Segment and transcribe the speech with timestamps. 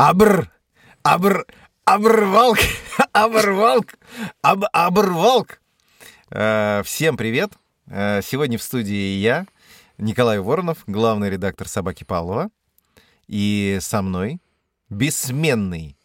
[0.00, 0.50] Абр,
[1.02, 1.44] абр,
[1.84, 2.58] абрвалк,
[3.12, 3.98] абрвалк,
[4.40, 5.60] аб, абрвалк.
[6.30, 7.52] Э, Всем привет.
[7.86, 9.44] Э, Сегодня в студии я,
[9.98, 12.48] Николай Воронов, главный редактор «Собаки Павлова».
[13.26, 14.40] И со мной
[14.88, 15.98] бессменный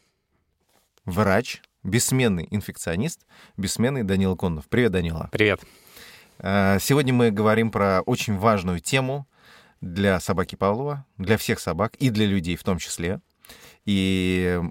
[1.05, 3.21] врач, бессменный инфекционист,
[3.55, 4.65] бессменный Данила Коннов.
[4.67, 5.29] Привет, Данила.
[5.31, 5.61] Привет.
[6.39, 9.25] Э, Сегодня мы говорим про очень важную тему
[9.79, 13.21] для собаки Павлова, для всех собак и для людей в том числе.
[13.85, 14.61] И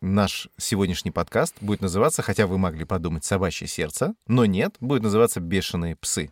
[0.00, 5.40] наш сегодняшний подкаст будет называться, хотя вы могли подумать «Собачье сердце», но нет, будет называться
[5.40, 6.30] «Бешеные псы».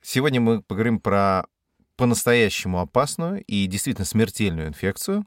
[0.00, 1.46] Сегодня мы поговорим про
[1.96, 5.24] по-настоящему опасную и действительно смертельную инфекцию,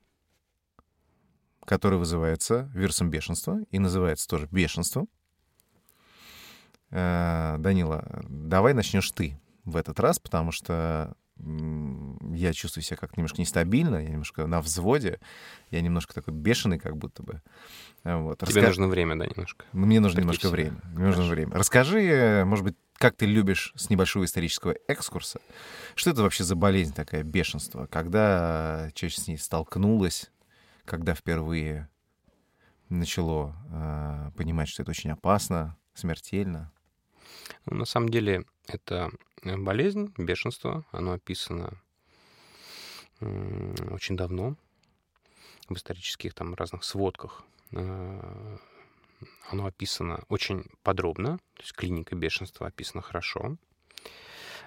[1.63, 5.07] которая вызывается вирусом бешенства и называется тоже бешенством.
[6.91, 13.41] Э, Данила, давай начнешь ты в этот раз, потому что я чувствую себя как немножко
[13.41, 15.19] нестабильно, я немножко на взводе,
[15.69, 17.41] я немножко такой бешеный как будто бы.
[18.03, 18.39] Э, Вот.
[18.39, 19.65] Тебе Раска- нужно время, да, немножко.
[19.73, 20.79] Мне нужно немножко время.
[20.93, 21.53] Мне нужно время.
[21.53, 25.41] Расскажи, э, может быть, как ты любишь с небольшого исторического экскурса,
[25.95, 27.87] что это вообще за болезнь такая, бешенство?
[27.87, 30.31] Когда чаще с ней столкнулась,
[30.85, 31.89] когда впервые
[32.89, 36.71] начало э, понимать, что это очень опасно, смертельно?
[37.65, 39.11] Ну, на самом деле, это
[39.45, 40.85] э, болезнь, бешенство.
[40.91, 41.81] Оно описано
[43.91, 44.57] очень давно
[45.69, 47.43] в исторических там разных сводках.
[47.71, 48.57] Э,
[49.49, 53.57] Оно описано очень подробно, то есть клиника бешенства описана хорошо.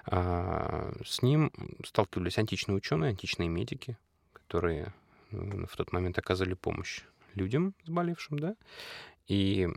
[0.05, 1.51] А, С ним
[1.85, 3.97] сталкивались античные ученые, античные медики,
[4.33, 4.93] которые
[5.31, 7.03] в тот момент оказывали помощь
[7.35, 8.55] людям, заболевшим, да,
[9.27, 9.67] и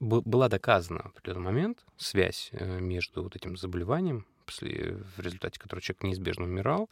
[0.00, 5.80] была доказана в определенный момент связь э, между вот этим заболеванием, после- в результате которого
[5.82, 6.88] человек неизбежно умирал,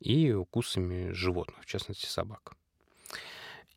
[0.00, 2.52] и укусами животных, в частности собак.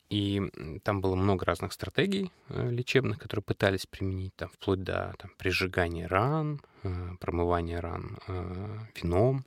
[0.09, 0.41] И
[0.83, 6.07] там было много разных стратегий э, лечебных, которые пытались применить, там, вплоть до там, прижигания
[6.07, 9.45] ран, э, промывания ран э, вином,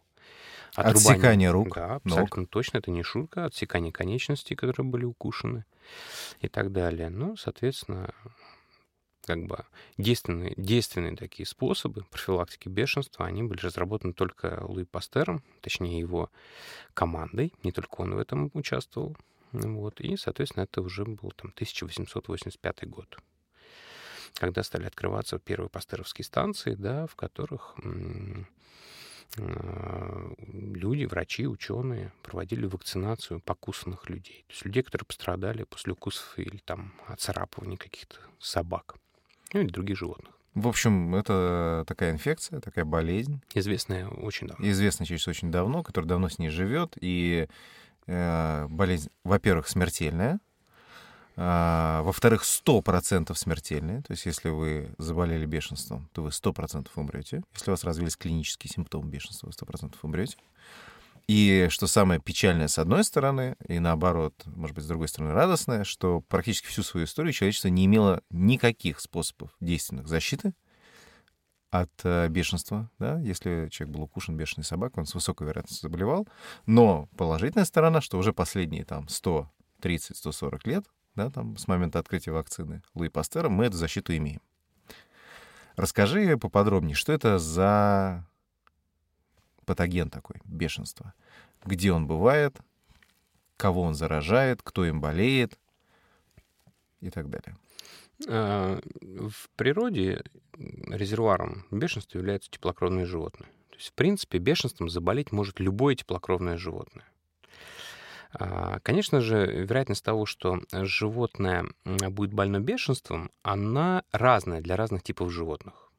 [0.74, 2.02] отрубания- Отсекание рук, Да, ног.
[2.06, 5.64] абсолютно точно, это не шутка, отсекание конечностей, которые были укушены
[6.40, 7.08] и так далее.
[7.08, 8.12] Ну, соответственно,
[9.28, 9.66] как бы
[9.98, 16.30] действенные, действенные такие способы профилактики бешенства, они были разработаны только Луи Пастером, точнее его
[16.94, 19.18] командой, не только он в этом участвовал.
[19.52, 23.18] Вот, и, соответственно, это уже был там 1885 год,
[24.32, 28.44] когда стали открываться первые пастеровские станции, да, в которых э,
[30.46, 34.44] люди, врачи, ученые проводили вакцинацию покусанных людей.
[34.46, 38.96] То есть людей, которые пострадали после укусов или там оцарапывания каких-то собак
[39.52, 40.34] ну, или других животных.
[40.54, 44.68] В общем, это такая инфекция, такая болезнь, Известная очень давно.
[44.68, 47.48] известная через очень давно, которая давно с ней живет, и
[48.06, 50.40] э, болезнь, во-первых, смертельная,
[51.40, 54.02] а, во-вторых, 100% смертельная.
[54.02, 57.42] То есть если вы заболели бешенством, то вы 100% умрете.
[57.54, 60.36] Если у вас развились клинические симптомы бешенства, вы 100% умрете.
[61.28, 65.84] И что самое печальное с одной стороны, и наоборот, может быть, с другой стороны, радостное,
[65.84, 70.54] что практически всю свою историю человечество не имело никаких способов действенных защиты
[71.70, 76.26] от э, бешенства, да, если человек был укушен бешеной собакой, он с высокой вероятностью заболевал.
[76.64, 79.06] Но положительная сторона, что уже последние там
[79.84, 84.40] 130-140 лет, да, там, с момента открытия вакцины Луи Пастера, мы эту защиту имеем.
[85.76, 88.26] Расскажи поподробнее, что это за
[89.68, 91.12] патоген такой, бешенство?
[91.64, 92.58] Где он бывает,
[93.58, 95.58] кого он заражает, кто им болеет
[97.00, 97.56] и так далее.
[98.28, 100.24] А, В природе
[100.56, 103.50] резервуаром бешенства являются теплокровные животные.
[103.70, 107.04] То есть, в принципе, бешенством заболеть может любое теплокровное животное.
[108.32, 115.30] А, Конечно же, вероятность того, что животное будет больно бешенством, она разная для разных типов
[115.30, 115.92] животных.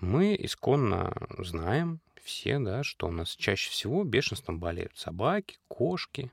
[0.00, 6.30] Мы исконно знаем все, да, что у нас чаще всего бешенством болеют собаки, кошки,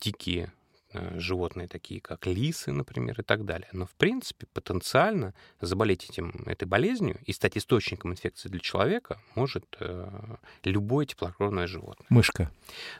[0.00, 0.52] дикие
[0.92, 3.68] э, животные, такие как лисы, например, и так далее.
[3.72, 9.64] Но, в принципе, потенциально заболеть этим, этой болезнью и стать источником инфекции для человека может
[9.80, 12.06] э, любое теплокровное животное.
[12.08, 12.50] Мышка.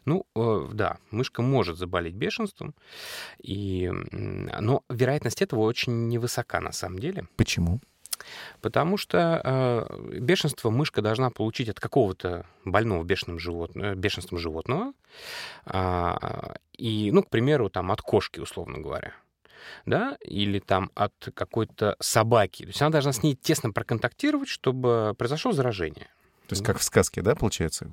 [0.04, 2.74] Ну, э, да, мышка может заболеть бешенством,
[3.38, 7.26] и, но вероятность этого очень невысока на самом деле.
[7.36, 7.80] Почему?
[8.60, 13.72] Потому что э, бешенство мышка должна получить от какого-то больного бешеным живот...
[13.74, 14.92] э, бешенством животного.
[15.64, 19.14] А, и, ну, к примеру, там от кошки, условно говоря.
[19.86, 22.62] Да, или там от какой-то собаки.
[22.62, 26.08] То есть она должна с ней тесно проконтактировать, чтобы произошло заражение.
[26.48, 27.92] То есть как в сказке, да, получается?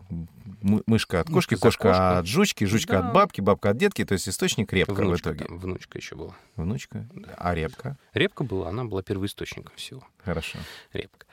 [0.61, 2.03] Мышка от кошки, кошка кошку.
[2.19, 3.07] от жучки, жучка Да.
[3.09, 4.05] от бабки, бабка от детки.
[4.05, 5.45] То есть источник репка в Внучка, итоге.
[5.45, 6.35] там, внучка еще была.
[6.55, 7.05] Внучка.
[7.37, 7.97] А репка?
[8.13, 10.07] Репка была, она была первоисточником всего.
[10.23, 10.57] Хорошо.
[10.93, 11.25] Репка.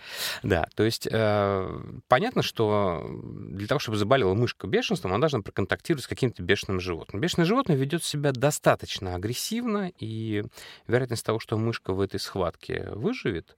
[0.43, 6.05] Да, то есть э, понятно, что для того, чтобы заболела мышка бешенством, она должна проконтактировать
[6.05, 7.21] с каким-то бешеным животным.
[7.23, 10.45] Бешеное животное ведет себя достаточно агрессивно, и
[10.89, 13.57] вероятность того, что мышка в этой схватке выживет,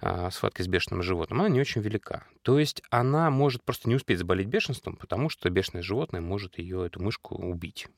[0.00, 2.24] а, схватке с бешеным животным, она не очень велика.
[2.42, 6.86] То есть она может просто не успеть заболеть бешенством, потому что бешеное животное может ее,
[6.86, 7.88] эту мышку, убить.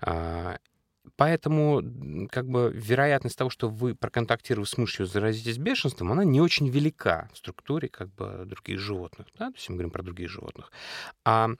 [0.00, 0.58] А,
[1.14, 6.68] Поэтому как бы вероятность того, что вы, проконтактировав с мышью, заразитесь бешенством, она не очень
[6.68, 9.28] велика в структуре как бы других животных.
[9.38, 9.50] Да?
[9.50, 10.72] То есть мы говорим про других животных.
[11.24, 11.50] А,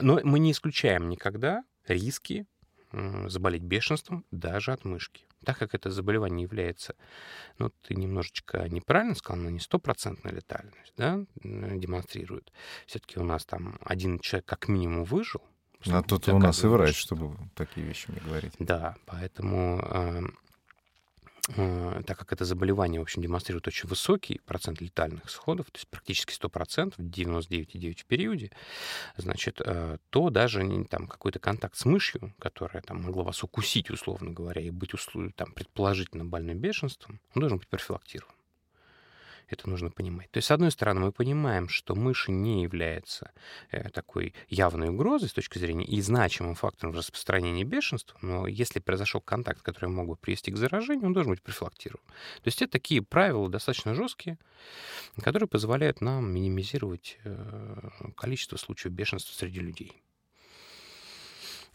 [0.00, 2.46] но мы не исключаем никогда риски
[3.26, 5.24] заболеть бешенством даже от мышки.
[5.44, 6.94] Так как это заболевание является,
[7.58, 12.52] ну, ты немножечко неправильно сказал, но не стопроцентная летальность, да, демонстрирует.
[12.86, 15.42] Все-таки у нас там один человек как минимум выжил.
[15.90, 18.52] А тут у нас и врач, что- чтобы такие вещи мне говорить.
[18.60, 20.26] да, поэтому, э, э,
[22.06, 26.32] так как это заболевание, в общем, демонстрирует очень высокий процент летальных исходов, то есть практически
[26.32, 28.52] 100%, 99,9% в периоде,
[29.16, 34.30] значит, э, то даже там какой-то контакт с мышью, которая там могла вас укусить, условно
[34.30, 34.94] говоря, и быть
[35.34, 38.32] там, предположительно больным бешенством, он должен быть профилактирован.
[39.48, 40.30] Это нужно понимать.
[40.30, 43.32] То есть, с одной стороны, мы понимаем, что мыши не является
[43.70, 49.20] э, такой явной угрозой с точки зрения и значимым фактором распространения бешенства, но если произошел
[49.20, 52.02] контакт, который мог бы привести к заражению, он должен быть профилактирован.
[52.06, 54.38] То есть это такие правила достаточно жесткие,
[55.20, 60.02] которые позволяют нам минимизировать э, количество случаев бешенства среди людей.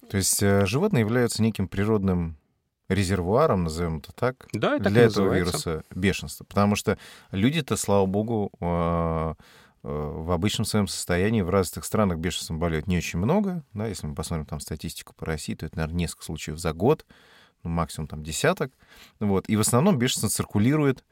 [0.09, 2.37] То есть э, животные являются неким природным
[2.89, 6.45] резервуаром, назовем это так, Да, так для этого вируса бешенства.
[6.45, 6.97] Потому что
[7.31, 9.33] люди-то, слава богу, э,
[9.83, 13.63] э, в обычном своем состоянии в развитых странах бешенством болеют не очень много.
[13.73, 17.05] Да, если мы посмотрим там статистику по России, то это, наверное, несколько случаев за год,
[17.63, 18.71] ну, максимум там десяток.
[19.19, 19.49] Вот.
[19.49, 21.03] И в основном бешенство циркулирует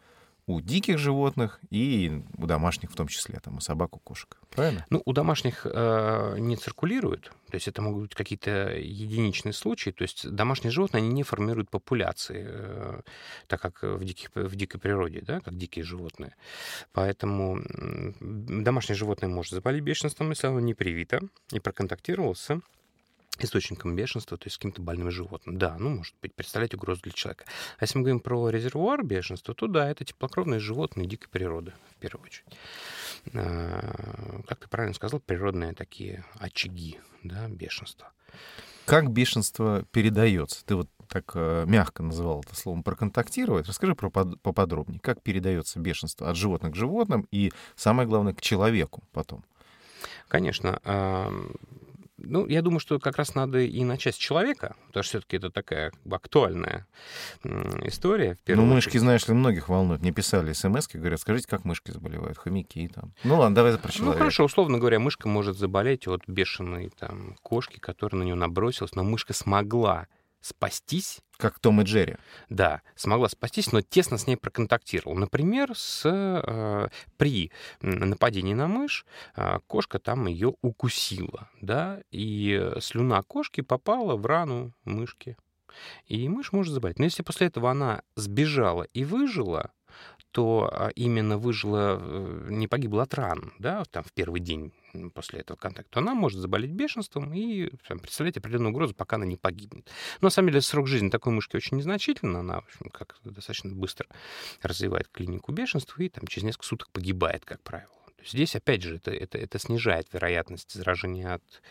[0.48, 4.38] у диких животных и у домашних в том числе, там, у собак, у кошек.
[4.52, 4.86] Правильно?
[4.90, 10.04] Ну, у домашних э, не циркулирует, то есть это могут быть какие-то единичные случаи, то
[10.04, 13.02] есть домашние животные, они не формируют популяции, э,
[13.48, 16.36] так как в, диких, в дикой природе, да, как дикие животные.
[16.94, 17.62] Поэтому
[18.20, 21.22] домашнее животное может заболеть бешенством, если оно не привито
[21.52, 22.62] и проконтактировало с
[23.40, 25.58] источником бешенства, то есть каким-то больным животным.
[25.58, 27.46] Да, ну, может быть, представлять угрозу для человека.
[27.78, 32.00] А если мы говорим про резервуар бешенства, то да, это теплокровные животные дикой природы, в
[32.00, 32.46] первую очередь.
[33.34, 38.12] А, Как ты правильно сказал, природные такие очаги да, бешенства.
[38.86, 40.64] Как бешенство передается?
[40.66, 43.68] Ты вот так э, мягко называл это словом проконтактировать.
[43.68, 48.42] Расскажи про под- поподробнее, как передается бешенство от животных к животным и, самое главное, к
[48.42, 49.44] человеку потом.
[50.28, 50.80] Конечно.
[52.26, 55.50] Ну, я думаю, что как раз надо и начать с человека, потому что все-таки это
[55.50, 56.88] такая актуальная
[57.84, 58.38] история.
[58.48, 60.02] Ну, мышки, знаешь ли, многих волнуют.
[60.02, 63.14] Мне писали смс говорят, скажите, как мышки заболевают, хомяки там.
[63.24, 64.18] Ну ладно, давай про Ну, человека.
[64.20, 69.04] хорошо, условно говоря, мышка может заболеть от бешеной там, кошки, которая на нее набросилась, но
[69.04, 70.08] мышка смогла
[70.46, 72.18] спастись, Как Том и Джерри.
[72.50, 75.18] да, смогла спастись, но тесно с ней проконтактировал.
[75.18, 76.88] Например, с, э,
[77.18, 77.52] при
[77.82, 79.06] нападении на мышь
[79.36, 85.36] э, кошка там ее укусила, да, и слюна кошки попала в рану мышки.
[86.06, 87.00] И мышь может заболеть.
[87.00, 89.72] Но если после этого она сбежала и выжила,
[90.36, 94.74] то а, именно выжила, э, не погибла от ран, да, там в первый день
[95.14, 99.38] после этого контакта, она может заболеть бешенством и там, представлять определенную угрозу, пока она не
[99.38, 99.90] погибнет.
[100.20, 103.72] Но на самом деле срок жизни такой мышки очень незначительный, она, в общем, как достаточно
[103.72, 104.08] быстро
[104.62, 107.90] развивает клинику бешенства и там через несколько суток погибает, как правило.
[108.26, 111.62] Здесь, опять же, это, это, это снижает вероятность заражения от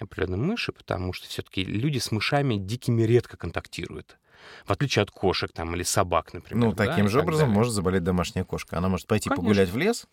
[0.00, 4.18] определенной мыши, потому что все-таки люди с мышами дикими редко контактируют.
[4.64, 6.64] В отличие от кошек там, или собак, например.
[6.66, 7.56] Ну, да, таким и же так образом далее.
[7.56, 8.78] может заболеть домашняя кошка.
[8.78, 9.42] Она может пойти Конечно.
[9.42, 10.06] погулять в лес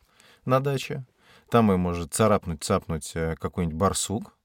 [0.46, 1.06] на даче,
[1.50, 4.36] там ее может царапнуть, цапнуть э, какой-нибудь барсук.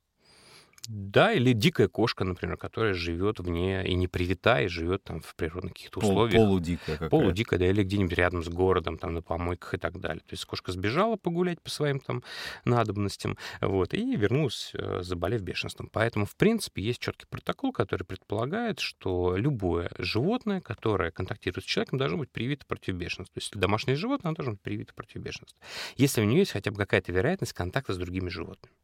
[0.89, 5.35] Да, или дикая кошка, например, которая живет вне и не привита, и живет там в
[5.35, 6.35] природных каких-то Пол- условиях.
[6.37, 7.11] полудикая какая-то.
[7.11, 10.21] Полудикая, да, или где-нибудь рядом с городом, там, на помойках и так далее.
[10.21, 12.23] То есть кошка сбежала погулять по своим там
[12.65, 15.89] надобностям, вот, и вернулась, э, заболев бешенством.
[15.93, 21.99] Поэтому, в принципе, есть четкий протокол, который предполагает, что любое животное, которое контактирует с человеком,
[21.99, 23.35] должно быть привито против бешенства.
[23.35, 25.59] То есть домашнее животное, оно должно быть привито против бешенства.
[25.97, 28.75] Если у нее есть хотя бы какая-то вероятность контакта с другими животными.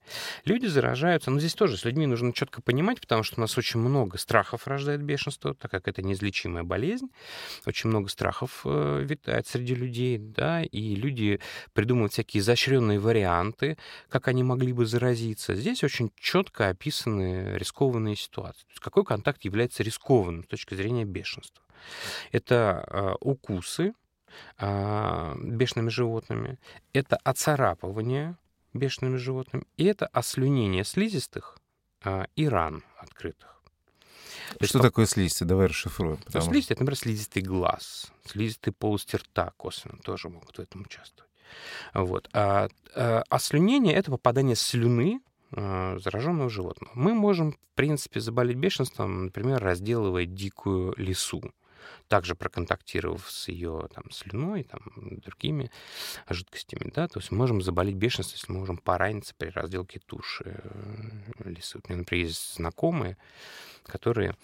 [0.45, 3.81] Люди заражаются, ну, здесь тоже с людьми нужно четко понимать, потому что у нас очень
[3.81, 7.09] много страхов рождает бешенство, так как это неизлечимая болезнь.
[7.67, 11.41] Очень много страхов э, витает среди людей, да, и люди
[11.73, 13.77] придумывают всякие изощренные варианты,
[14.09, 15.55] как они могли бы заразиться.
[15.55, 18.63] Здесь очень четко описаны рискованные ситуации.
[18.63, 21.65] То есть какой контакт является рискованным с точки зрения бешенства.
[22.31, 23.95] Это э, укусы,
[24.59, 26.59] э, бешеными животными,
[26.93, 28.37] это оцарапывание
[28.73, 31.59] бешеными животными, и это ослюнение слизистых
[32.05, 33.61] а, и ран открытых.
[34.59, 35.47] То что такое слизистый?
[35.47, 36.13] Давай расшифруем.
[36.13, 36.45] Ну, потому...
[36.47, 41.31] Слизистый— это, например, слизистый глаз, слизистый полость рта косвенно тоже могут в этом участвовать.
[41.95, 42.29] Вот.
[42.33, 45.21] А, а ослюнение— это попадание слюны
[45.53, 46.93] а, зараженного животного.
[46.95, 51.43] Мы можем, в принципе, заболеть бешенством, например, разделывая дикую лису
[52.09, 54.81] также проконтактировав с ее там, слюной, там,
[55.25, 55.71] другими
[56.29, 61.45] жидкостями, да, то есть можем заболеть бешенством, если мы можем пораниться при разделке туши э.
[61.45, 63.17] У меня, например, есть знакомые,
[63.85, 64.37] которые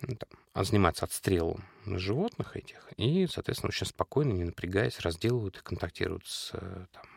[0.00, 6.26] ну, там, занимаются отстрелом животных этих, и, соответственно, очень спокойно, не напрягаясь, разделывают и контактируют
[6.26, 7.11] с э, там, Э,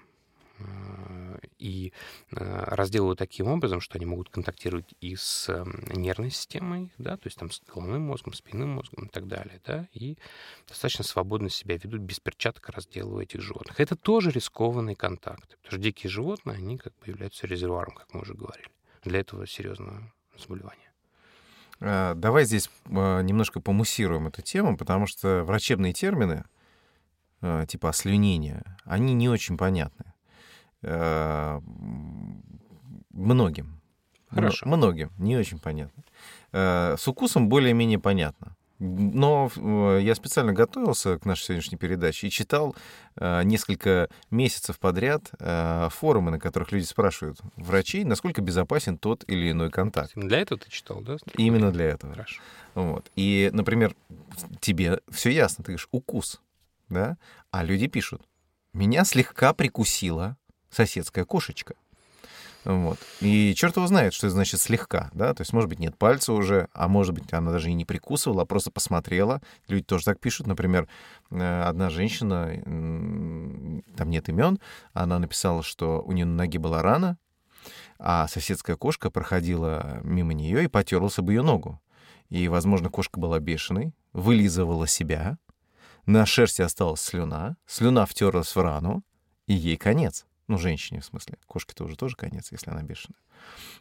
[1.57, 1.91] и
[2.31, 7.27] э, разделывают таким образом, что они могут контактировать и с эм, нервной системой, да, то
[7.27, 10.17] есть там с головным мозгом, спинным мозгом и так далее, да, и
[10.67, 13.79] достаточно свободно себя ведут без перчаток, разделывая этих животных.
[13.79, 18.21] Это тоже рискованный контакт, потому что дикие животные, они как бы являются резервуаром, как мы
[18.21, 18.69] уже говорили,
[19.03, 20.91] для этого серьезного заболевания.
[21.79, 26.45] Э, давай здесь немножко помуссируем эту тему, потому что врачебные термины,
[27.67, 30.14] типа ослюнения, они не очень понятны.
[30.85, 31.61] Э,
[33.11, 33.81] многим.
[34.29, 34.67] Хорошо.
[34.67, 36.03] Многим, не очень понятно.
[36.51, 38.55] Э, с укусом более-менее понятно.
[38.77, 42.75] Но э, я специально готовился к нашей сегодняшней передаче и читал
[43.17, 50.11] несколько месяцев подряд форумы, на которых люди спрашивают врачей, насколько безопасен тот или иной контакт.
[50.15, 51.15] Для этого ты читал, да?
[51.37, 52.11] Именно для этого.
[52.11, 52.41] Хорошо.
[52.73, 53.09] Вот.
[53.15, 53.95] И, например,
[54.59, 56.41] тебе все ясно, ты говоришь укус,
[56.89, 57.17] да?
[57.51, 58.21] А люди пишут,
[58.73, 60.35] меня слегка прикусило,
[60.75, 61.75] соседская кошечка.
[62.65, 62.97] Вот.
[63.21, 66.33] И черт его знает, что это значит слегка, да, то есть, может быть, нет пальца
[66.33, 69.39] уже, а может быть, она даже и не прикусывала, а просто посмотрела.
[69.67, 70.47] Люди тоже так пишут.
[70.47, 70.87] Например,
[71.29, 72.51] э, одна женщина,
[73.95, 74.59] там нет имен,
[74.93, 77.19] она написала, что у нее на ноге была рана,
[77.99, 81.79] а соседская кошка проходила мимо нее и потерлась об ее ногу.
[82.29, 85.37] И, возможно, кошка была бешеной, вылизывала себя,
[86.07, 89.03] на шерсти осталась слюна, слюна втерлась в рану,
[89.45, 90.25] и ей конец.
[90.47, 91.37] Ну, женщине, в смысле.
[91.47, 93.19] Кошке тоже тоже конец, если она бешеная.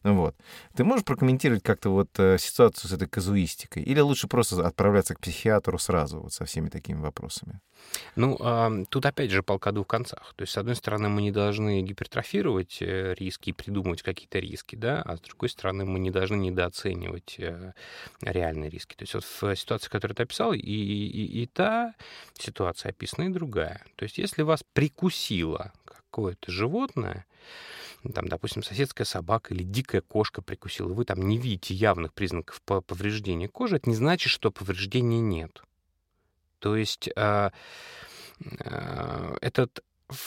[0.02, 0.34] Вот.
[0.74, 3.82] Ты можешь прокомментировать как-то вот э, ситуацию с этой казуистикой?
[3.82, 7.60] Или лучше просто отправляться к психиатру сразу вот со всеми такими вопросами?
[8.16, 10.34] Ну, тут опять же полка двух концах.
[10.36, 14.76] То есть, с одной стороны, мы не должны гипертрофировать э, риски и придумывать какие-то риски,
[14.76, 17.72] да, а с другой стороны, мы не должны недооценивать э,
[18.22, 18.94] реальные риски.
[18.94, 21.94] То есть, вот в ситуации, которую ты описал, и, и, и та
[22.38, 23.82] ситуация описана, и другая.
[23.96, 25.72] То есть, если вас прикусило
[26.14, 27.26] какое-то животное,
[28.14, 33.48] там, допустим, соседская собака или дикая кошка прикусила, вы там не видите явных признаков повреждения
[33.48, 35.62] кожи, это не значит, что повреждения нет.
[36.60, 37.50] То есть э,
[38.60, 39.82] э, этот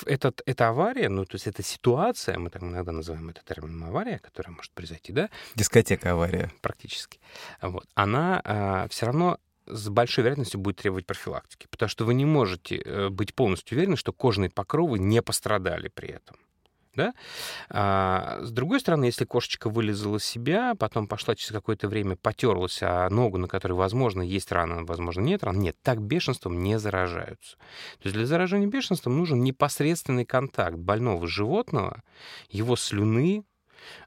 [0.06, 4.20] этот, эта авария, ну, то есть эта ситуация, мы так иногда называем это термином авария,
[4.20, 5.30] которая может произойти, да?
[5.56, 6.52] Дискотека авария.
[6.62, 7.20] Практически.
[7.62, 7.88] Вот.
[7.94, 12.78] Она э, все равно с большой вероятностью будет требовать профилактики, потому что вы не можете
[12.78, 16.38] э, быть полностью уверены, что кожные покровы не пострадали при этом.
[16.98, 17.14] Да?
[17.70, 23.08] А, с другой стороны, если кошечка вылезала себя, потом пошла через какое-то время, потерлась а
[23.12, 27.58] ногу, на которой, возможно, есть рана, возможно, нет ран, нет, так бешенством не заражаются.
[28.00, 32.02] То есть для заражения бешенством нужен непосредственный контакт больного животного,
[32.50, 33.44] его слюны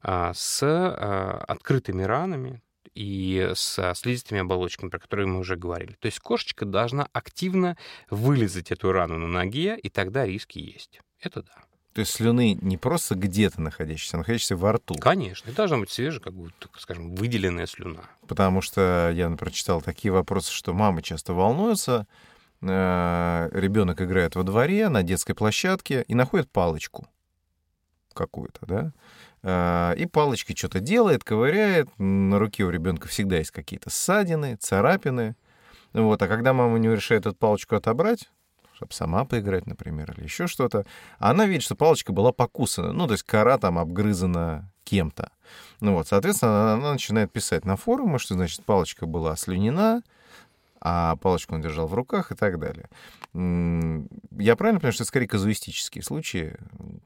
[0.02, 2.60] а, с а, открытыми ранами,
[2.94, 5.96] и с слизистыми оболочками, про которые мы уже говорили.
[6.00, 7.76] То есть кошечка должна активно
[8.10, 11.00] вылезать эту рану на ноге, и тогда риски есть.
[11.20, 11.64] Это да.
[11.92, 14.94] То есть слюны не просто где-то находящиеся, а находящиеся во рту.
[14.94, 18.04] Конечно, это должна быть свежая, как бы, скажем, выделенная слюна.
[18.28, 22.06] Потому что я, например, читал такие вопросы, что мамы часто волнуются,
[22.62, 27.08] э, ребенок играет во дворе на детской площадке и находит палочку
[28.14, 28.92] какую-то, да,
[29.42, 35.34] и палочкой что-то делает, ковыряет, на руке у ребенка всегда есть какие-то ссадины, царапины,
[35.92, 38.28] вот, а когда мама не решает эту палочку отобрать,
[38.74, 40.86] чтобы сама поиграть, например, или еще что-то.
[41.18, 45.32] А она видит, что палочка была покусана, ну, то есть кора там обгрызана кем-то.
[45.80, 50.02] Ну вот, соответственно, она начинает писать на форумы, что, значит, палочка была слюнена,
[50.80, 52.88] а палочку он держал в руках и так далее.
[53.34, 56.56] Я правильно понимаю, что это скорее казуистические случаи,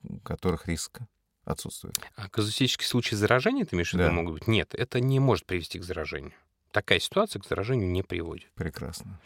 [0.04, 1.00] у которых риск
[1.44, 1.96] отсутствует.
[2.16, 4.12] А казуистические случаи заражения, ты имеешь в виду, Да.
[4.12, 4.46] могут быть?
[4.48, 6.32] Нет, это не может привести к заражению.
[6.70, 8.50] Такая ситуация к заражению не приводит.
[8.54, 9.20] Прекрасно.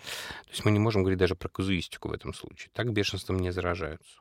[0.45, 2.71] То есть мы не можем говорить даже про казуистику в этом случае.
[2.75, 4.19] Так бешенством не заражаются.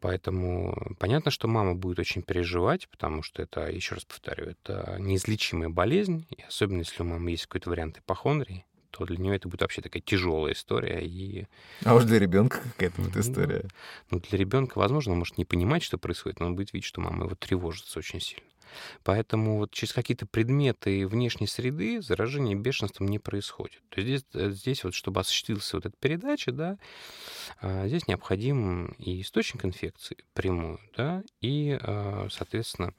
[0.00, 5.68] Поэтому понятно, что мама будет очень переживать, потому что это, еще раз повторю, это неизлечимая
[5.70, 8.64] болезнь, и особенно если у мамы есть какой-то вариант ипохондрии,
[8.96, 11.00] то для нее это будет вообще такая тяжелая история.
[11.04, 11.46] И
[11.84, 13.68] А уж для ребенка какая-то вот Ну, история.
[14.10, 17.00] ну, для ребенка, возможно, он может не понимать, что происходит, но он будет видеть, что
[17.00, 18.44] мама его тревожится очень сильно.
[19.04, 23.80] Поэтому вот через какие-то предметы внешней среды заражение бешенством не происходит.
[23.88, 26.78] То есть здесь, э, здесь вот, чтобы осуществилась вот эта передача, да,
[27.60, 32.94] а, здесь необходим и источник инфекции прямую, да, и, а, соответственно,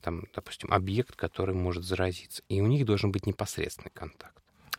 [0.00, 2.42] там, допустим, объект, который может заразиться.
[2.48, 4.36] И у них должен быть непосредственный контакт.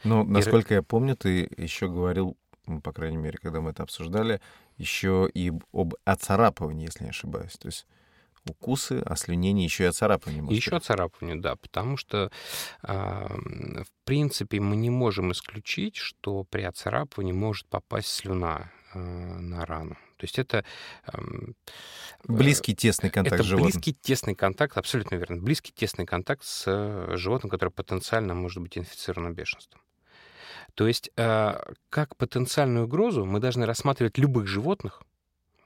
[0.07, 4.41] Но, насколько я помню, ты еще говорил, ну, по крайней мере, когда мы это обсуждали,
[4.77, 7.53] еще и об оцарапывании, если не ошибаюсь.
[7.53, 7.87] То есть
[8.49, 10.39] укусы, ослюнение, еще и оцарапывание.
[10.39, 10.83] И может еще быть.
[10.83, 12.31] царапание, да, потому что,
[12.81, 19.95] в принципе, мы не можем исключить, что при оцарапывании может попасть слюна а, на рану.
[20.17, 20.65] То есть это...
[21.05, 21.55] ам,
[22.23, 23.71] Близкий, тесный контакт это с животным.
[23.71, 25.37] близкий тесный контакт, абсолютно верно.
[25.37, 29.81] Близкий тесный контакт с э, животным, которое потенциально может быть инфицировано бешенством.
[30.75, 31.59] То есть э,
[31.89, 35.01] как потенциальную угрозу мы должны рассматривать любых животных,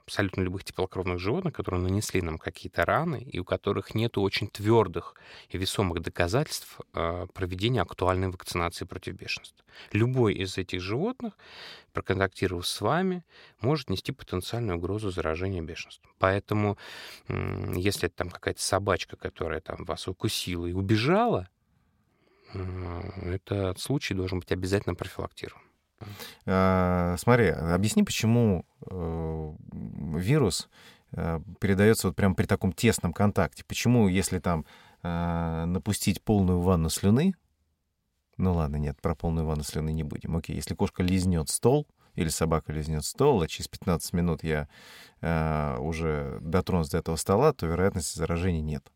[0.04, 5.14] абсолютно любых теплокровных животных, которые нанесли нам какие-то раны и у которых нет очень твердых
[5.48, 9.64] и весомых доказательств э, проведения актуальной вакцинации против бешенства.
[9.92, 11.34] Любой из этих животных,
[11.92, 13.24] проконтактировав с вами,
[13.60, 16.10] может нести потенциальную угрозу заражения бешенством.
[16.18, 16.76] Поэтому,
[17.28, 21.48] если это там какая-то собачка, которая там вас укусила и убежала,
[22.54, 25.62] этот случай должен быть обязательно профилактирован.
[26.46, 29.52] А, смотри, объясни, почему э,
[30.18, 30.68] вирус
[31.12, 33.64] э, передается вот прям при таком тесном контакте.
[33.64, 34.66] Почему, если там
[35.02, 37.34] э, напустить полную ванну слюны,
[38.36, 40.36] ну ладно, нет, про полную ванну слюны не будем.
[40.36, 44.68] Окей, если кошка лизнет стол, или собака лизнет стол, а через 15 минут я
[45.20, 48.90] э, уже дотронусь до этого стола, то вероятности заражения нет.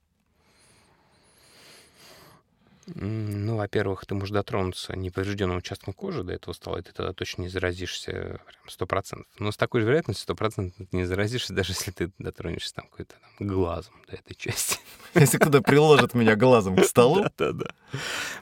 [2.94, 7.42] Ну, во-первых, ты можешь дотронуться неповрежденным участком кожи до этого стола, и ты тогда точно
[7.42, 9.26] не заразишься прям сто процентов.
[9.40, 12.86] Но с такой же вероятностью сто процентов ты не заразишься, даже если ты дотронешься там
[12.86, 14.78] какой-то там глазом до этой части.
[15.14, 17.70] Если кто-то приложит меня глазом к столу, Да-да.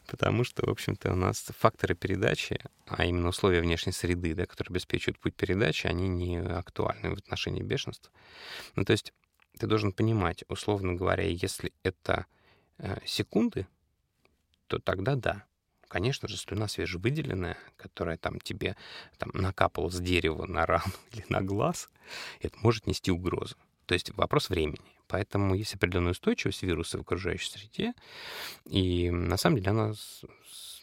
[0.09, 4.73] Потому что, в общем-то, у нас факторы передачи, а именно условия внешней среды, да, которые
[4.73, 8.13] обеспечивают путь передачи, они не актуальны в отношении бешенства.
[8.75, 9.13] Ну, то есть
[9.59, 12.27] ты должен понимать, условно говоря, если это
[12.79, 13.67] э, секунды,
[14.67, 15.45] то тогда да.
[15.89, 18.77] Конечно же, слюна свежевыделенная, которая там тебе
[19.19, 21.91] там, накапала с дерева на рану или на глаз,
[22.41, 23.57] это может нести угрозу.
[23.87, 24.81] То есть вопрос времени.
[25.07, 27.93] Поэтому есть определенная устойчивость вируса в окружающей среде.
[28.67, 30.25] И на самом деле она, с-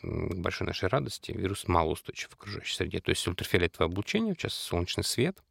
[0.03, 3.01] большой нашей радости, вирус малоустойчив в окружающей среде.
[3.01, 5.43] То есть ультрафиолетовое облучение, в частности солнечный свет,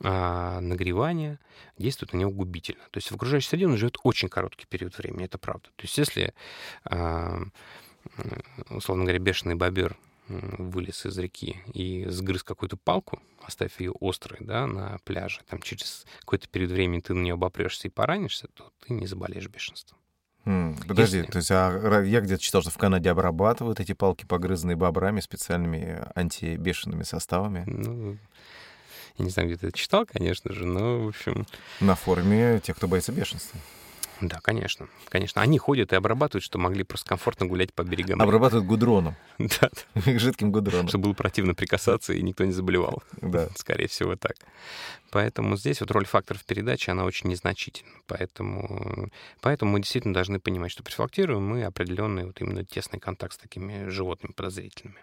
[0.00, 1.38] а, нагревание
[1.78, 2.82] действует на него губительно.
[2.90, 5.68] То есть в окружающей среде он живет очень короткий период времени, это правда.
[5.76, 6.34] То есть если,
[6.84, 7.40] а,
[8.70, 9.96] условно говоря, бешеный бобер
[10.28, 16.06] вылез из реки и сгрыз какую-то палку, оставив ее острой да, на пляже, там через
[16.20, 19.98] какой-то период времени ты на нее обопрешься и поранишься, то ты не заболеешь бешенством.
[20.88, 24.76] Подожди, Если- то есть а, я где-то читал, что в Канаде обрабатывают эти палки, погрызанные
[24.76, 27.62] бобрами, специальными антибешенными составами.
[27.66, 28.18] Ну,
[29.18, 31.46] я не знаю, где ты это читал, конечно же, но, в общем,
[31.80, 33.58] На форуме тех, кто боится бешенства.
[34.20, 34.88] да, конечно.
[35.08, 38.22] Конечно, они ходят и обрабатывают, что могли просто комфортно гулять по берегам.
[38.22, 39.68] Обрабатывают гудроном, Да,
[40.06, 40.88] жидким гудроном.
[40.88, 43.02] чтобы было противно прикасаться, и никто не заболевал.
[43.20, 43.48] Да.
[43.56, 44.36] Скорее всего, так.
[45.10, 47.92] Поэтому здесь вот роль факторов передачи, она очень незначительна.
[48.06, 49.10] Поэтому,
[49.42, 53.88] поэтому мы действительно должны понимать, что профилактируем мы определенный вот именно тесный контакт с такими
[53.88, 55.00] животными подозрительными.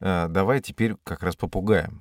[0.00, 2.00] А, Давай теперь как раз попугаем.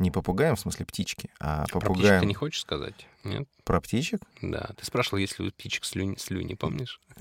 [0.00, 3.06] Не попугаем, в смысле птички, а Про птичек попугаем ты не хочешь сказать?
[3.22, 3.46] Нет?
[3.64, 4.20] про птичек.
[4.42, 4.70] Да.
[4.76, 7.00] Ты спрашивал, есть ли у птичек слюни, слюни помнишь?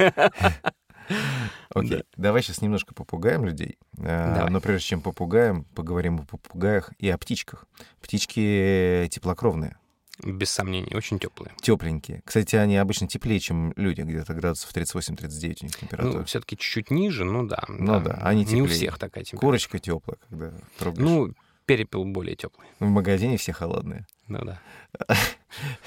[1.74, 2.04] Окей, Да.
[2.18, 3.78] давай сейчас немножко попугаем людей.
[3.94, 4.50] Давай.
[4.50, 7.66] Но прежде чем попугаем, поговорим о попугаях и о птичках.
[8.02, 9.78] Птички теплокровные,
[10.24, 11.52] Без сомнений, очень теплые.
[11.62, 12.22] тепленькие.
[12.26, 16.20] Кстати, они обычно теплее, чем люди, где-то градусов 38-39 у них температура.
[16.20, 17.64] Ну, все-таки чуть-чуть ниже, ну да.
[17.68, 18.68] Ну да, они Не у теплее.
[18.68, 19.48] всех такая температура.
[19.48, 21.04] Курочка теплая, когда трогаешь.
[21.04, 21.34] Ну,
[21.70, 22.68] перепел более теплый.
[22.80, 24.08] В магазине все холодные.
[24.28, 24.60] Ну да.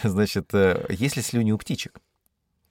[0.05, 2.01] Значит, э, есть ли слюни у птичек?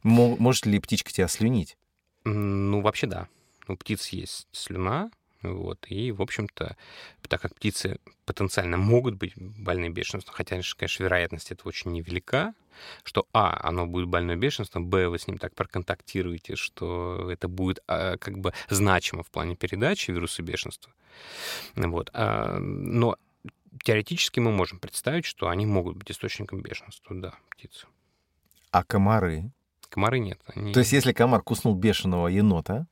[0.01, 1.77] Мо- Может ли птичка тебя слюнить?
[2.23, 3.27] Ну, вообще да.
[3.67, 5.85] У птиц есть слюна, Вот.
[5.89, 6.75] И, в общем-то,
[7.27, 12.53] так как птицы потенциально могут быть больны бешенством, хотя, конечно, вероятность этого очень невелика,
[13.03, 17.79] что, а, оно будет больное бешенством, б, вы с ним так проконтактируете, что это будет
[17.87, 20.93] а, как бы значимо в плане передачи вируса бешенства.
[21.75, 22.09] Вот.
[22.13, 23.17] А, но
[23.83, 27.87] теоретически мы можем представить, что они могут быть источником бешенства, да, птицы.
[28.71, 29.51] А комары?
[29.89, 30.39] Комары нет.
[30.45, 30.71] Они...
[30.73, 32.87] То есть если комар куснул бешеного енота,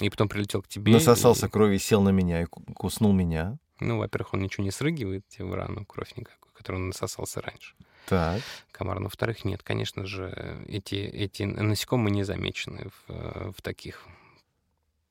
[0.00, 0.92] и потом прилетел к тебе.
[0.92, 1.48] Насосался и...
[1.48, 3.58] крови, сел на меня и куснул меня.
[3.80, 7.74] Ну, во-первых, он ничего не срыгивает тебе в рану, кровь никакой, которую он насосался раньше.
[8.06, 8.42] Так.
[8.72, 8.98] Комар.
[8.98, 14.06] Но, во-вторых, нет, конечно же, эти, эти насекомые не замечены в, в таких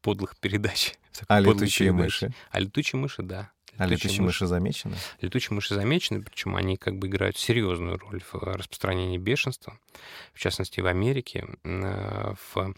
[0.01, 0.95] подлых передач.
[1.27, 2.31] А летучие мыши?
[2.51, 3.51] А летучие мыши, да.
[3.77, 4.95] А летучие мыши, мыши замечены?
[5.21, 9.77] Летучие мыши замечены, причем они как бы играют серьезную роль в распространении бешенства.
[10.33, 12.73] В частности, в Америке, э, в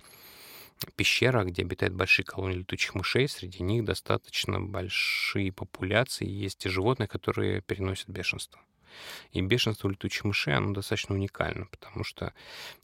[0.95, 7.07] пещерах, где обитают большие колонии летучих мышей, среди них достаточно большие популяции, есть и животные,
[7.07, 8.59] которые переносят бешенство.
[9.31, 12.33] И бешенство летучих мышей, оно достаточно уникально, потому что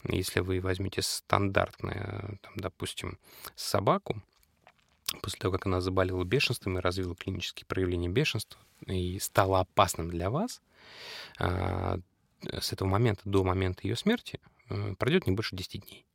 [0.04, 3.18] если вы возьмете стандартное, там, допустим,
[3.54, 4.22] собаку,
[5.22, 10.30] после того, как она заболела бешенством и развила клинические проявления бешенства и стала опасным для
[10.30, 10.60] вас,
[11.38, 11.98] а,
[12.42, 16.05] с этого момента до момента ее смерти э, пройдет не больше 10 дней.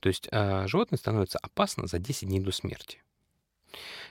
[0.00, 3.02] То есть а, животное становится опасно за 10 дней до смерти.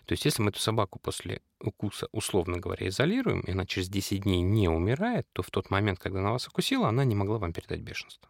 [0.05, 4.23] То есть если мы эту собаку после укуса, условно говоря, изолируем, и она через 10
[4.23, 7.53] дней не умирает, то в тот момент, когда она вас укусила, она не могла вам
[7.53, 8.29] передать бешенство.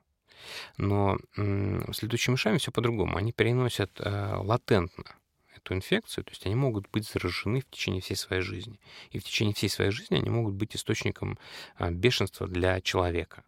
[0.77, 3.17] Но с летучими мышами все по-другому.
[3.17, 5.15] Они переносят э, латентно
[5.55, 8.79] эту инфекцию, то есть они могут быть заражены в течение всей своей жизни.
[9.11, 11.37] И в течение всей своей жизни они могут быть источником
[11.79, 13.43] э, бешенства для человека.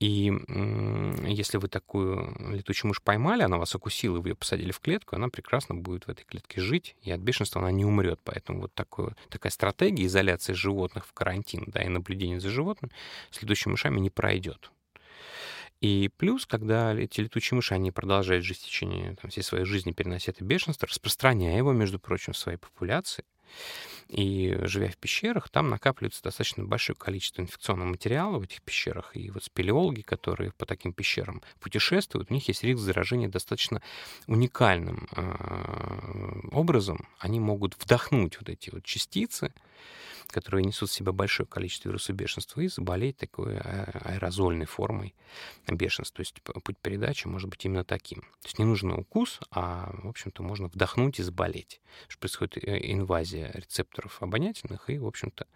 [0.00, 0.32] И
[1.26, 5.14] если вы такую летучую мышь поймали, она вас укусила, и вы ее посадили в клетку,
[5.14, 8.18] она прекрасно будет в этой клетке жить, и от бешенства она не умрет.
[8.24, 12.90] Поэтому вот такое, такая стратегия изоляции животных в карантин да, и наблюдения за животным
[13.30, 14.70] с летучими мышами не пройдет.
[15.82, 19.92] И плюс, когда эти летучие мыши, они продолжают жить в течение там, всей своей жизни,
[19.92, 23.24] перенося это бешенство, распространяя его, между прочим, в своей популяции,
[24.10, 29.16] и живя в пещерах, там накапливается достаточно большое количество инфекционного материала в этих пещерах.
[29.16, 33.80] И вот спелеологи, которые по таким пещерам путешествуют, у них есть риск заражения достаточно
[34.26, 37.06] уникальным э, образом.
[37.18, 39.52] Они могут вдохнуть вот эти вот частицы,
[40.30, 45.14] которые несут в себя большое количество вируса бешенства, и заболеть такой а, аэрозольной формой
[45.68, 46.16] бешенства.
[46.16, 48.20] То есть путь передачи может быть именно таким.
[48.20, 51.80] То есть не нужен укус, а, в общем-то, можно вдохнуть и заболеть.
[52.08, 55.46] Что происходит э, инвазия рецепторов обонятельных, и, в общем-то,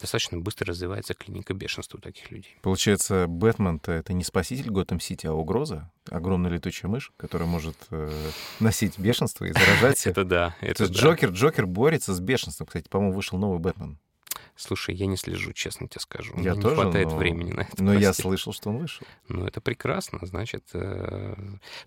[0.00, 2.56] достаточно быстро развивается клиника бешенства у таких людей.
[2.62, 5.90] Получается, Бэтмен-то это не спаситель Готэм-Сити, а угроза?
[6.10, 10.56] Огромная летучая мышь, которая может э, носить бешенство и заражать Это да.
[10.60, 12.66] Это Джокер, Джокер борется с бешенством.
[12.66, 13.98] Кстати, по-моему, вышел новый Бэтмен.
[14.56, 16.32] Слушай, я не слежу, честно тебе скажу.
[16.36, 17.16] Я Мне тоже, не хватает но...
[17.16, 17.82] времени на это.
[17.82, 18.02] Но прости.
[18.02, 19.06] я слышал, что он вышел.
[19.28, 20.64] Ну, это прекрасно, значит...
[20.72, 21.34] Э...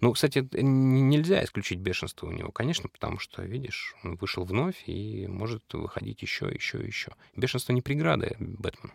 [0.02, 5.26] Ну, кстати, нельзя исключить бешенство у него, конечно, потому что, видишь, он вышел вновь и
[5.28, 7.14] может выходить еще, еще, еще.
[7.36, 8.94] Бешенство не преграда Бэтмену.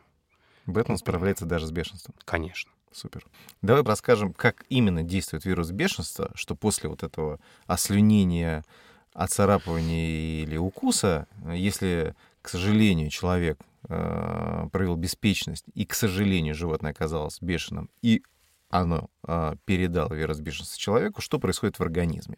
[0.67, 2.15] Бэтмен справляется даже с бешенством.
[2.25, 2.71] Конечно.
[2.93, 3.27] Супер.
[3.61, 8.65] Давай расскажем, как именно действует вирус бешенства, что после вот этого ослюнения,
[9.13, 17.39] оцарапывания или укуса, если к сожалению, человек э, проявил беспечность, и, к сожалению, животное оказалось
[17.41, 18.23] бешеным, и
[18.69, 22.37] оно э, передало вирус бешенства человеку, что происходит в организме?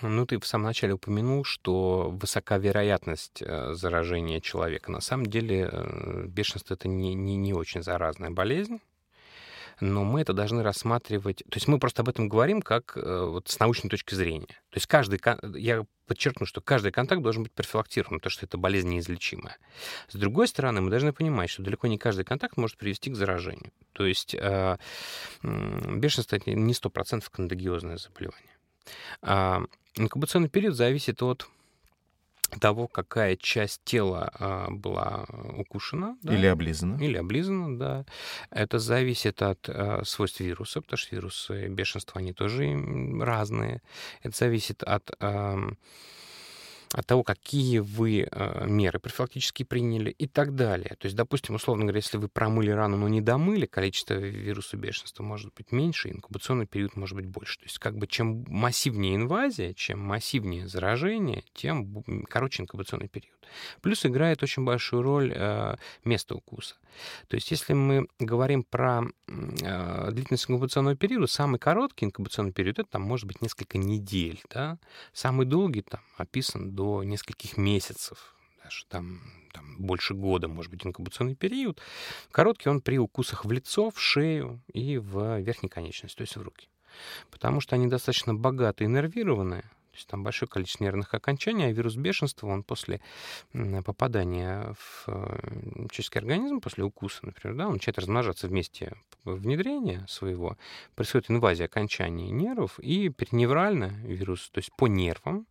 [0.00, 4.90] Ну, ты в самом начале упомянул, что высока вероятность э, заражения человека.
[4.90, 8.80] На самом деле э, бешенство— это не, не, не очень заразная болезнь
[9.80, 11.38] но мы это должны рассматривать...
[11.38, 14.46] То есть мы просто об этом говорим как э, вот с научной точки зрения.
[14.70, 15.20] То есть каждый...
[15.58, 19.56] Я подчеркну, что каждый контакт должен быть профилактирован, потому что это болезнь неизлечимая.
[20.08, 23.72] С другой стороны, мы должны понимать, что далеко не каждый контакт может привести к заражению.
[23.92, 24.76] То есть э,
[25.42, 28.50] бешенство— это не 100% кондагиозное заболевание.
[29.22, 29.62] А
[29.94, 31.48] инкубационный период зависит от
[32.60, 35.26] того, какая часть тела а, была
[35.56, 36.16] укушена.
[36.22, 36.34] Да?
[36.34, 37.02] Или облизана.
[37.02, 38.04] Или облизана, да.
[38.50, 42.76] Это зависит от а, свойств вируса, потому что вирусы бешенства, они тоже
[43.20, 43.82] разные.
[44.22, 45.10] Это зависит от...
[45.20, 45.58] А,
[46.94, 50.94] от того, какие вы э, меры профилактически приняли и так далее.
[51.00, 55.24] То есть, допустим, условно говоря, если вы промыли рану, но не домыли, количество вируса бешенства
[55.24, 57.58] может быть меньше, инкубационный период может быть больше.
[57.58, 63.34] То есть, как бы чем массивнее инвазия, чем массивнее заражение, тем короче инкубационный период.
[63.80, 66.76] Плюс играет очень большую роль э, место укуса.
[67.26, 72.88] То есть, если мы говорим про э, длительность инкубационного периода, самый короткий инкубационный период это
[72.88, 74.78] там может быть несколько недель, да?
[75.12, 79.20] самый долгий там описан до до нескольких месяцев, даже там,
[79.52, 81.80] там больше года, может быть, инкубационный период.
[82.30, 86.42] Короткий он при укусах в лицо, в шею и в верхней конечности, то есть в
[86.42, 86.68] руки.
[87.30, 91.72] Потому что они достаточно богаты и нервированные, то есть там большое количество нервных окончаний, а
[91.72, 93.00] вирус бешенства, он после
[93.84, 98.94] попадания в э, человеческий организм, после укуса, например, да, он начинает размножаться вместе
[99.24, 100.58] внедрения своего,
[100.96, 105.46] происходит инвазия окончаний нервов, и переневрально вирус, то есть по нервам,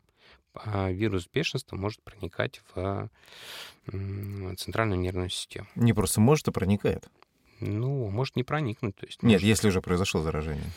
[0.65, 3.09] вирус бешенства может проникать в
[3.87, 5.67] центральную нервную систему.
[5.75, 7.07] Не просто может, а проникает.
[7.59, 8.95] Ну, может не проникнуть.
[8.95, 9.47] То есть, Нет, может...
[9.47, 10.71] если уже произошло заражение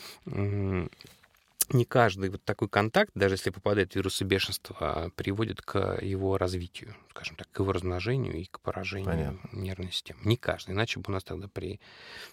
[1.69, 7.35] не каждый вот такой контакт, даже если попадает вирусы бешенства, приводит к его развитию, скажем
[7.35, 9.49] так, к его размножению и к поражению Понятно.
[9.51, 10.19] нервной системы.
[10.23, 11.79] Не каждый, иначе бы у нас тогда при,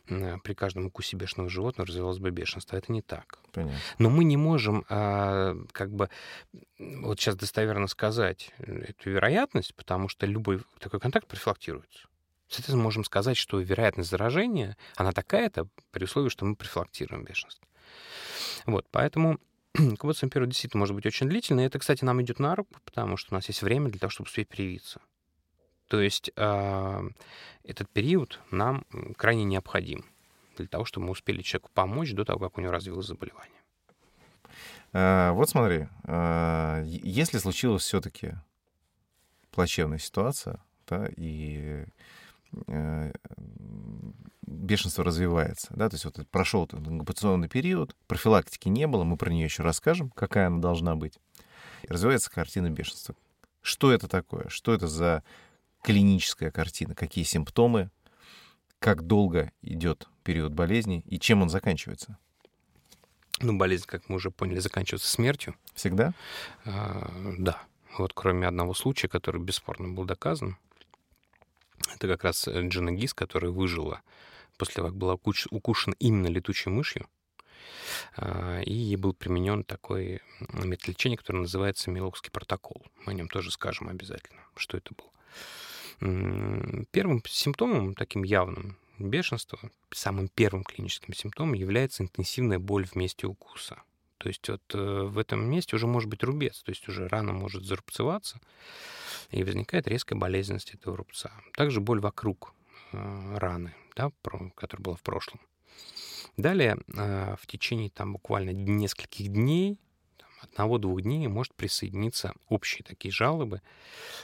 [0.07, 2.77] при каждом укусе бешеного животного развивалось бы бешенство.
[2.77, 3.38] Это не так.
[3.53, 3.79] Понятно.
[3.99, 6.11] Но мы не можем а, как бы
[6.79, 12.09] вот сейчас достоверно сказать эту вероятность, потому что любой такой контакт профилактируется.
[12.49, 17.66] Соответственно, можем сказать, что вероятность заражения, она такая-то при условии, что мы профилактируем бешенство.
[18.66, 19.38] Вот, поэтому
[19.74, 21.66] инкубационный период действительно может быть очень длительный.
[21.66, 24.29] Это, кстати, нам идет на руку, потому что у нас есть время для того, чтобы
[24.29, 25.00] успеть привиться.
[25.88, 30.05] То есть этот период нам крайне необходим
[30.57, 33.61] для того, чтобы мы успели человеку помочь до того, как у него развилось заболевание.
[34.92, 38.35] А, вот смотри, а, если случилась все-таки
[39.50, 41.85] плачевная ситуация, да, и
[44.47, 45.69] бешенство развивается.
[45.75, 45.88] Да?
[45.88, 50.47] То есть вот прошел инкубационный период, профилактики не было, мы про нее еще расскажем, какая
[50.47, 51.19] она должна быть.
[51.83, 53.14] И развивается картина бешенства.
[53.62, 54.49] Что это такое?
[54.49, 55.23] Что это за
[55.83, 56.95] клиническая картина?
[56.95, 57.90] Какие симптомы?
[58.79, 62.19] Как долго идет период болезни и чем он заканчивается?
[63.40, 65.55] Ну, болезнь, как мы уже поняли, заканчивается смертью.
[65.75, 66.12] Всегда?
[66.64, 67.62] А, да.
[67.99, 70.57] Вот кроме одного случая, который бесспорно был доказан.
[71.94, 74.03] Это как раз Джина Гис, которая выжила
[74.57, 77.09] после того, как была укушена именно летучей мышью,
[78.16, 80.20] а, и ей был применен такой
[80.53, 82.85] метод лечения, который называется Милокский протокол.
[83.05, 86.87] Мы о нем тоже скажем обязательно, что это было.
[86.90, 89.59] Первым симптомом, таким явным бешенства,
[89.90, 93.83] самым первым клиническим симптомом является интенсивная боль в месте укуса.
[94.18, 97.33] То есть вот э, в этом месте уже может быть рубец, то есть уже рана
[97.33, 98.40] может зарубцеваться,
[99.31, 101.33] и возникает резкая болезненность этого рубца.
[101.55, 102.55] Также боль вокруг
[102.92, 104.11] э, раны, да,
[104.55, 105.40] которая была в прошлом.
[106.37, 109.79] Далее э, в течение там буквально нескольких дней,
[110.40, 113.62] одного-двух дней может присоединиться общие такие жалобы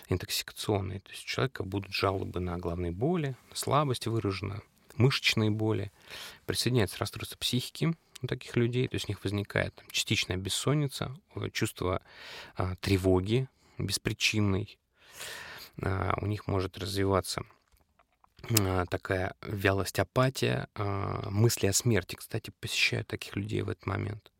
[0.08, 1.00] интоксикационные.
[1.00, 4.62] То есть у человека будут жалобы на головные боли, слабость выражена,
[4.96, 5.92] мышечные боли.
[6.46, 11.50] Присоединяется расстройство психики у таких людей, то есть у них возникает там, частичная бессонница, э,
[11.50, 12.02] чувство
[12.56, 14.78] а, тревоги беспричинной.
[15.82, 17.42] А, у них может развиваться
[18.58, 24.30] а, такая вялость, апатия, а, мысли о смерти, кстати, посещают таких людей в этот момент.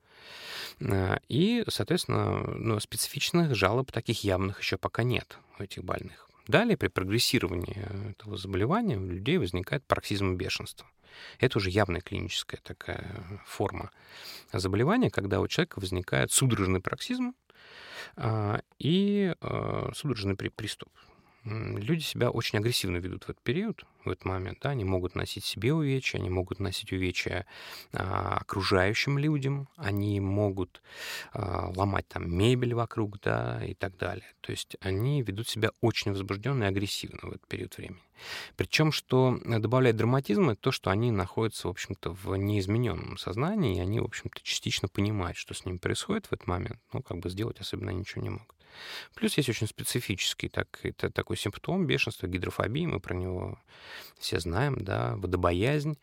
[0.81, 6.29] А, и, соответственно, ну, специфичных жалоб таких явных еще пока нет у этих больных.
[6.47, 10.89] Далее, при прогрессировании этого заболевания у людей возникает пароксизм бешенства.
[11.39, 13.91] Это уже явная клиническая такая форма
[14.53, 17.35] заболевания, когда у человека возникает судорожный пароксизм
[18.79, 19.35] и
[19.95, 20.91] судорожный приступ
[21.45, 24.59] люди себя очень агрессивно ведут в этот период, в этот момент.
[24.63, 24.71] Да?
[24.71, 27.47] Они могут носить себе увечья, они могут носить увечья
[27.93, 30.83] а, окружающим людям, они могут
[31.33, 34.27] а, ломать там мебель вокруг, да, и так далее.
[34.41, 38.01] То есть они ведут себя очень возбужденно и агрессивно в этот период времени.
[38.57, 43.81] Причем, что добавляет драматизм, это то, что они находятся, в общем-то, в неизмененном сознании, и
[43.81, 47.31] они, в общем-то, частично понимают, что с ними происходит в этот момент, ну, как бы
[47.31, 48.60] сделать особенно ничего не могут.
[49.15, 53.59] Плюс есть очень специфический так, это такой симптом бешенства, гидрофобии, мы про него
[54.19, 55.99] все знаем, да, водобоязнь.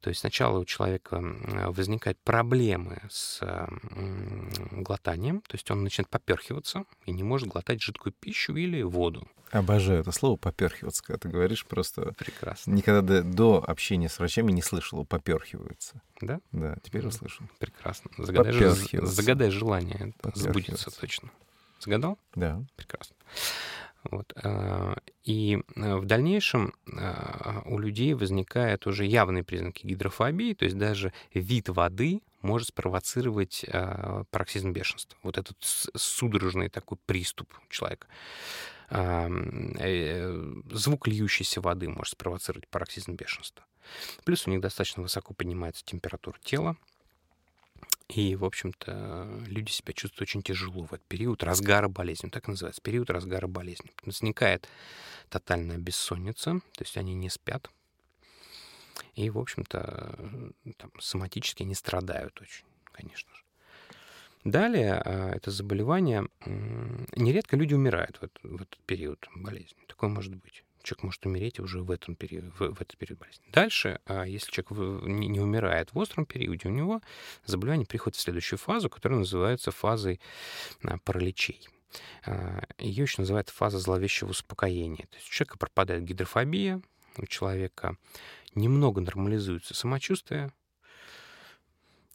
[0.00, 1.22] То есть сначала у человека
[1.70, 3.40] возникают проблемы с
[4.70, 9.26] глотанием, то есть он начинает поперхиваться и не может глотать жидкую пищу или воду.
[9.50, 12.12] Обожаю это слово поперхиваться, когда ты говоришь просто.
[12.18, 12.72] Прекрасно.
[12.72, 16.02] Никогда до, до общения с врачами не слышал поперхивается.
[16.20, 16.40] Да?
[16.50, 17.46] Да, теперь услышал.
[17.58, 18.10] Прекрасно.
[18.18, 18.52] Загадай,
[19.06, 21.30] загадай желание, сбудется точно.
[21.84, 22.18] Загадал?
[22.34, 22.64] Да.
[22.76, 23.14] Прекрасно.
[24.10, 24.32] Вот.
[24.36, 30.76] А, и а, в дальнейшем а, у людей возникают уже явные признаки гидрофобии, то есть
[30.78, 33.64] даже вид воды может спровоцировать
[34.30, 35.16] пароксизм бешенства.
[35.22, 38.06] Вот этот судорожный такой приступ человека.
[38.90, 43.64] Э, звук льющейся воды может спровоцировать пароксизм бешенства.
[44.24, 46.76] Плюс у них достаточно высоко поднимается температура тела,
[48.08, 52.28] И, в общем-то, люди себя чувствуют очень тяжело в этот период разгара болезни.
[52.28, 53.90] Так называется, период разгара болезни.
[54.04, 54.68] Возникает
[55.30, 57.70] тотальная бессонница, то есть они не спят.
[59.14, 63.42] И, в общем-то, там, соматически они страдают очень, конечно же.
[64.44, 66.28] Далее а, это заболевание,
[67.16, 69.78] нередко люди умирают в этот, в этот период болезни.
[69.88, 70.64] Такое может быть.
[70.84, 73.44] Человек может умереть уже в, этом период, в, в этот период болезни.
[73.50, 77.00] Дальше, а, если человек не, не умирает в остром периоде, у него
[77.46, 80.20] заболевание приходит в следующую фазу, которая называется фазой
[80.84, 81.66] а, параличей.
[82.78, 85.06] Ее еще называют фаза зловещего успокоения.
[85.06, 86.82] То есть у человека пропадает гидрофобия,
[87.16, 87.96] у человека
[88.54, 90.52] немного нормализуется самочувствие,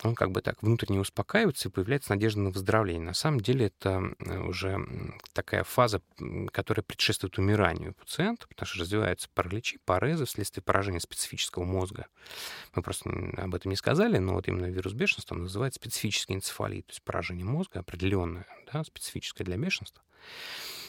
[0.03, 3.05] он как бы так внутренне успокаивается и появляется надежда на выздоровление.
[3.05, 4.01] На самом деле это
[4.47, 4.79] уже
[5.33, 6.01] такая фаза,
[6.51, 12.07] которая предшествует умиранию пациента, потому что развиваются параличи, парезы вследствие поражения специфического мозга.
[12.75, 16.87] Мы просто об этом не сказали, но вот именно вирус бешенства он называет специфический энцефалит,
[16.87, 20.03] то есть поражение мозга определенное, да, специфическое для бешенства.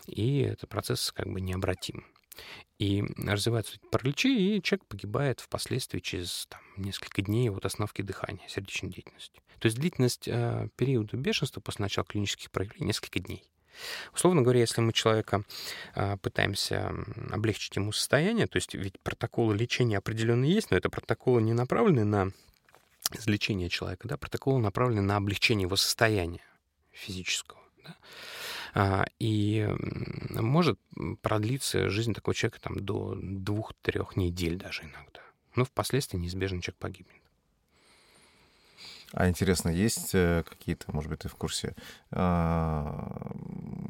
[0.07, 2.05] И этот процесс как бы необратим.
[2.79, 8.91] И развиваются параличи, и человек погибает впоследствии через там, несколько дней от остановки дыхания, сердечной
[8.91, 9.41] деятельности.
[9.59, 13.45] То есть длительность э, периода бешенства после начала клинических проявлений несколько дней.
[14.15, 15.45] Условно говоря, если мы человека
[15.95, 16.93] э, пытаемся
[17.31, 22.05] облегчить ему состояние, то есть ведь протоколы лечения определенно есть, но это протоколы не направлены
[22.05, 22.31] на
[23.13, 26.45] излечение человека, да, протоколы направлены на облегчение его состояния
[26.93, 27.61] физического.
[27.85, 27.97] Да?
[28.75, 29.69] А, и
[30.31, 30.79] может
[31.23, 35.21] продлиться жизнь такого человека там, до двух-трех недель даже иногда.
[35.57, 37.21] Но впоследствии неизбежно человек погибнет.
[39.13, 41.75] А интересно, есть э, какие-то, может быть, ты в курсе,
[42.13, 43.33] а,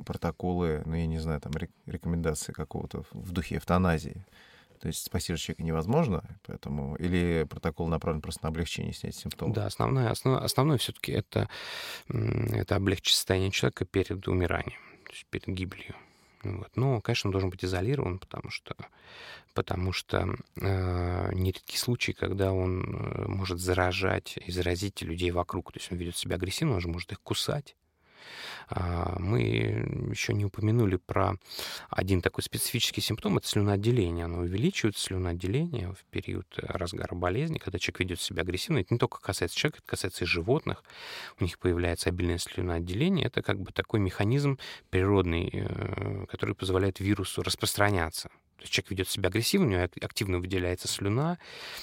[0.06, 1.52] протоколы, ну, я не знаю, там,
[1.84, 4.24] рекомендации какого-то в духе эвтаназии?
[4.80, 9.54] То есть спасти человека невозможно, поэтому или протокол направлен просто на облегчение снять симптомов?
[9.54, 11.48] Да, основное, основное, основное все-таки это,
[12.08, 15.94] это облегчить состояние человека перед умиранием, то есть перед гибелью.
[16.42, 16.70] Вот.
[16.76, 18.74] Но, конечно, он должен быть изолирован, потому что,
[19.52, 25.72] потому что э, нередки случаи, когда он э, может заражать и заразить людей вокруг.
[25.72, 27.76] То есть он ведет себя агрессивно, он же может их кусать.
[28.68, 29.40] А, мы
[30.10, 31.34] еще не упомянули про
[31.88, 34.24] один такой специфический симптом, это слюноотделение.
[34.24, 38.78] Оно увеличивается, слюноотделение в период разгара болезни, когда человек ведет себя агрессивно.
[38.78, 40.84] Это не только касается человека, это касается и животных.
[41.38, 43.26] У них появляется обильное слюноотделение.
[43.26, 44.58] Это как бы такой механизм
[44.90, 48.30] природный, э, который позволяет вирусу распространяться.
[48.60, 51.38] То есть человек ведет себя агрессивно, у него активно выделяется слюна,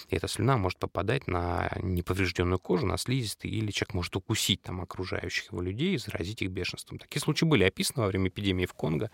[0.09, 4.81] и эта слюна может попадать на неповрежденную кожу, на слизистый, или человек может укусить там
[4.81, 6.99] окружающих его людей и заразить их бешенством.
[6.99, 9.09] Такие случаи были описаны во время эпидемии в Конго,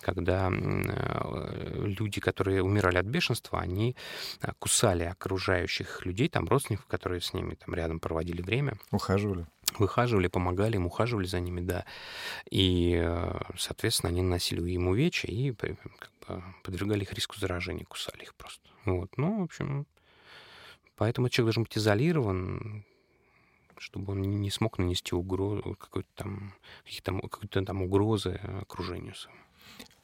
[0.00, 3.96] когда э, люди, которые умирали от бешенства, они
[4.40, 8.78] э, кусали окружающих людей, там родственников, которые с ними там рядом проводили время.
[8.92, 9.46] Ухаживали
[9.78, 11.84] выхаживали, помогали им, ухаживали за ними, да.
[12.50, 15.52] И, э, соответственно, они наносили им увечья и
[16.62, 18.68] подвергали их риску заражения, кусали их просто.
[18.84, 19.16] Вот.
[19.16, 19.86] Ну, в общем,
[20.96, 22.84] поэтому человек должен быть изолирован,
[23.78, 29.40] чтобы он не смог нанести угрозу, какой-то там, какие-то там, какой-то там угрозы окружению своему.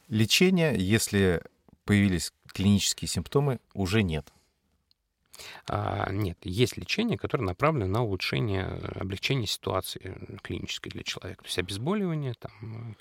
[0.08, 1.42] Лечения, если
[1.84, 4.32] появились клинические симптомы, уже нет.
[5.68, 11.42] А, нет, есть лечение, которое направлено на улучшение, облегчение ситуации клинической для человека.
[11.42, 12.96] То есть обезболивание, там,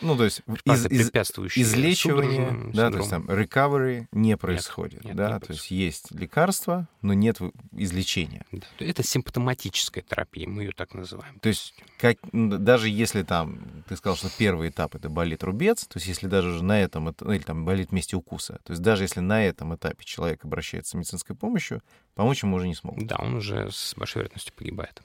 [0.00, 1.10] ну, то есть из, из,
[1.56, 6.10] излечивание, да, то есть там recovery не происходит, нет, нет, да, не то есть есть
[6.12, 7.38] лекарства, но нет
[7.72, 8.46] излечения.
[8.52, 11.38] Да, это симптоматическая терапия, мы ее так называем.
[11.40, 15.96] То есть как, даже если там, ты сказал, что первый этап это болит рубец, то
[15.96, 19.20] есть если даже на этом, ну, или там болит вместе укуса, то есть даже если
[19.20, 21.82] на этом этапе человек обращается с медицинской помощью,
[22.14, 23.06] помочь ему уже не смогут.
[23.06, 25.02] Да, он уже с большой вероятностью погибает.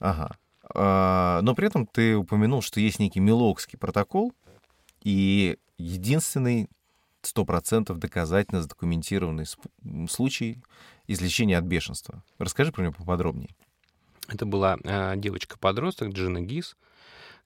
[0.00, 0.36] Ага.
[0.74, 4.32] А, но при этом ты упомянул, что есть некий Милокский протокол,
[5.02, 6.68] и единственный
[7.22, 9.46] 100% доказательно задокументированный
[10.08, 10.62] случай
[11.06, 12.22] излечения от бешенства.
[12.38, 13.50] Расскажи про него поподробнее.
[14.28, 16.76] Это была э, девочка-подросток Джина Гис,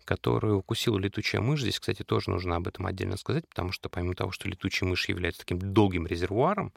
[0.04, 1.62] которую укусила летучая мышь.
[1.62, 5.08] Здесь, кстати, тоже нужно об этом отдельно сказать, потому что помимо того, что летучая мышь
[5.08, 6.72] является таким долгим резервуаром,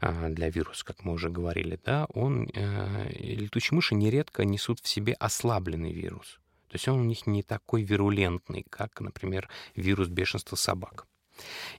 [0.00, 5.14] для вируса, как мы уже говорили, да, он, э, летучие мыши нередко несут в себе
[5.14, 6.40] ослабленный вирус.
[6.68, 11.06] То есть он у них не такой вирулентный, как, например, вирус бешенства собак.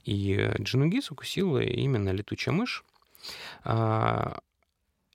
[0.04, 2.84] И Джинугис укусила именно летучая мышь.
[3.64, 4.38] А,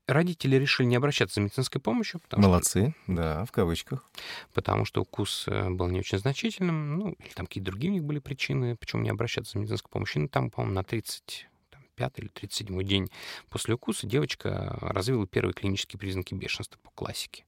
[0.08, 2.22] родители решили не обращаться за медицинской помощью.
[2.32, 4.06] Молодцы, что, да, в кавычках.
[4.54, 8.04] Потому что укус э, был не очень значительным, ну, или там какие-то другие у них
[8.04, 10.24] были причины, почему не обращаться за медицинской помощью.
[10.24, 11.48] Ну, там, по-моему, на 30
[11.96, 13.10] 35 или 37 день
[13.50, 17.46] после укуса девочка развила первые клинические признаки бешенства по классике.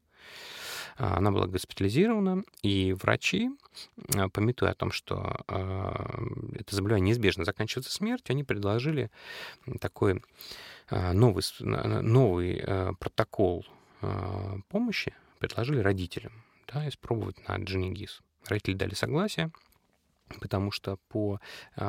[0.97, 3.49] А, она была госпитализирована, и врачи,
[4.15, 9.09] а, пометуя о том, что это заболевание неизбежно заканчивается смертью, они предложили
[9.79, 10.21] такой
[10.89, 12.63] новый, новый
[12.99, 13.65] протокол
[14.69, 18.21] помощи, предложили родителям да, испробовать на Джинигис.
[18.47, 19.51] Родители дали согласие,
[20.39, 21.39] потому что по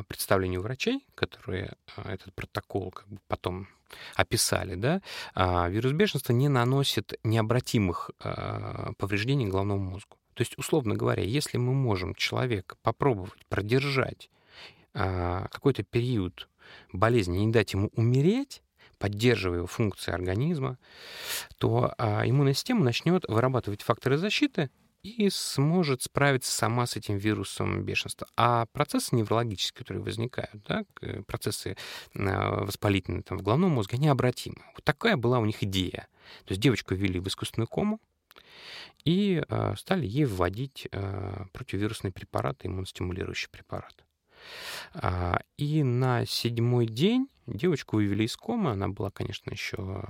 [0.08, 3.68] представлению врачей, которые этот протокол как бы потом
[4.14, 5.02] описали, да,
[5.34, 10.16] а, вирус бешенства не наносит необратимых а, повреждений головному мозгу.
[10.34, 14.30] То есть, условно говоря, если мы можем человека попробовать продержать
[14.94, 16.48] а, какой-то период
[16.92, 18.62] болезни, не дать ему умереть,
[18.98, 20.78] поддерживая его функции организма,
[21.58, 24.70] то иммунная система начнет вырабатывать факторы защиты,
[25.04, 28.26] и сможет справиться сама с этим вирусом бешенства.
[28.36, 30.84] А процессы неврологические, которые возникают, да,
[31.26, 31.76] процессы
[32.16, 34.56] а, воспалительные там, в головном мозге, они обратимы.
[34.74, 36.08] Вот такая была у них идея.
[36.46, 38.00] То есть девочку ввели в искусственную кому,
[39.04, 44.04] и э, стали ей вводить э, противовирусные препараты, иммуностимулирующие препараты.
[44.94, 48.70] А, и на седьмой день девочку вывели из комы.
[48.70, 50.04] Она была, конечно, еще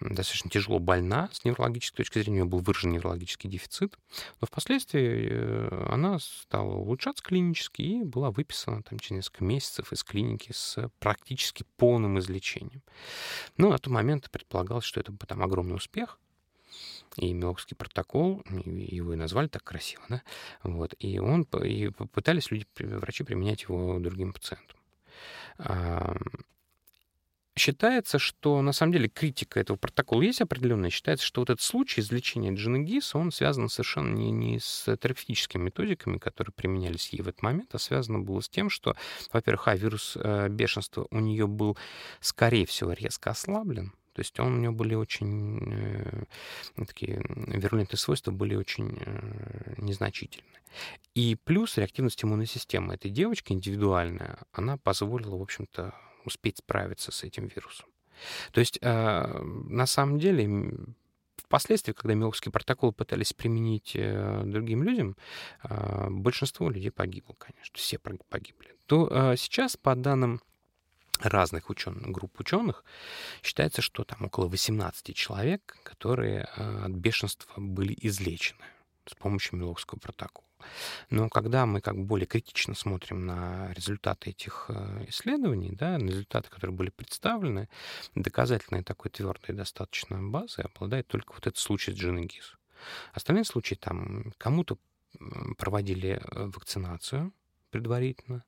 [0.00, 2.42] достаточно тяжело больна с неврологической точки зрения.
[2.42, 3.96] У нее был выражен неврологический дефицит.
[4.40, 10.04] Но впоследствии э, она стала улучшаться клинически и была выписана там, через несколько месяцев из
[10.04, 12.82] клиники с практически полным излечением.
[13.56, 16.18] Ну, на тот момент предполагалось, что это там огромный успех
[17.16, 20.22] и Милокский протокол, его и назвали так красиво, да,
[20.62, 24.78] вот, и он, и пытались люди, врачи применять его другим пациентам.
[27.54, 30.88] Считается, что на самом деле критика этого протокола есть определенная.
[30.88, 36.16] Считается, что вот этот случай излечения Джинагиса, он связан совершенно не, не с терапевтическими методиками,
[36.16, 38.96] которые применялись ей в этот момент, а связано было с тем, что,
[39.34, 41.76] во-первых, а, вирус э, бешенства у нее был,
[42.20, 46.24] скорее всего, резко ослаблен, то есть он, у него были очень э,
[46.86, 50.46] такие вирулентные свойства были очень э, незначительны.
[51.14, 55.94] И плюс реактивность иммунной системы этой девочки индивидуальная, она позволила, в общем-то,
[56.24, 57.86] успеть справиться с этим вирусом.
[58.52, 60.70] То есть, э, на самом деле,
[61.36, 65.16] впоследствии, когда Милокский протокол пытались применить э, другим людям,
[65.64, 68.74] э, большинство людей погибло, конечно, все погибли.
[68.86, 70.40] То э, сейчас, по данным
[71.28, 72.84] разных ученых, групп ученых,
[73.42, 78.64] считается, что там около 18 человек, которые э, от бешенства были излечены
[79.06, 80.46] с помощью Милокского протокола.
[81.10, 86.08] Но когда мы как бы более критично смотрим на результаты этих э, исследований, да, на
[86.08, 87.68] результаты, которые были представлены,
[88.14, 92.56] доказательной такой твердой достаточно базы обладает только вот этот случай с Джинагис.
[93.12, 94.78] Остальные случаи там кому-то
[95.58, 97.32] проводили э, вакцинацию
[97.70, 98.44] предварительно,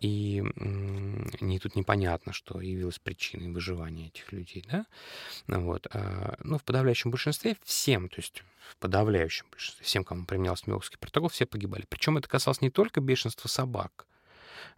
[0.00, 4.86] и не, тут непонятно, что явилось причиной выживания этих людей, да?
[5.46, 5.86] Вот.
[5.90, 10.98] А, но в подавляющем большинстве всем, то есть в подавляющем большинстве, всем, кому применялся Милокский
[10.98, 11.86] протокол, все погибали.
[11.88, 14.06] Причем это касалось не только бешенства собак,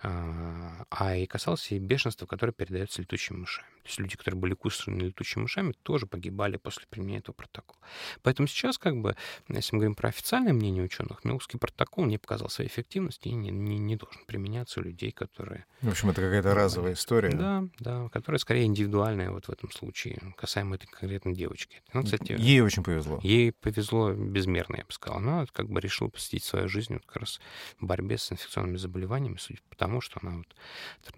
[0.03, 3.67] а, а и касался и бешенства, которое передается летучими мышами.
[3.83, 7.81] То есть люди, которые были кусаны летучими мышами, тоже погибали после применения этого протокола.
[8.23, 9.17] Поэтому сейчас, как бы,
[9.49, 13.51] если мы говорим про официальное мнение ученых, Милский протокол не показал своей эффективности и не,
[13.51, 15.65] не, не должен применяться у людей, которые...
[15.81, 17.31] В общем, это какая-то разовая история.
[17.31, 21.83] Да, да, которая скорее индивидуальная вот в этом случае, касаемо этой конкретной девочки.
[21.93, 23.21] Ну, кстати, ей очень повезло.
[23.23, 25.19] Ей повезло безмерно, я бы сказал.
[25.19, 27.41] Она как бы решила посвятить свою жизнь вот как раз
[27.81, 30.47] в борьбе с инфекционными заболеваниями, судя по тому, что она вот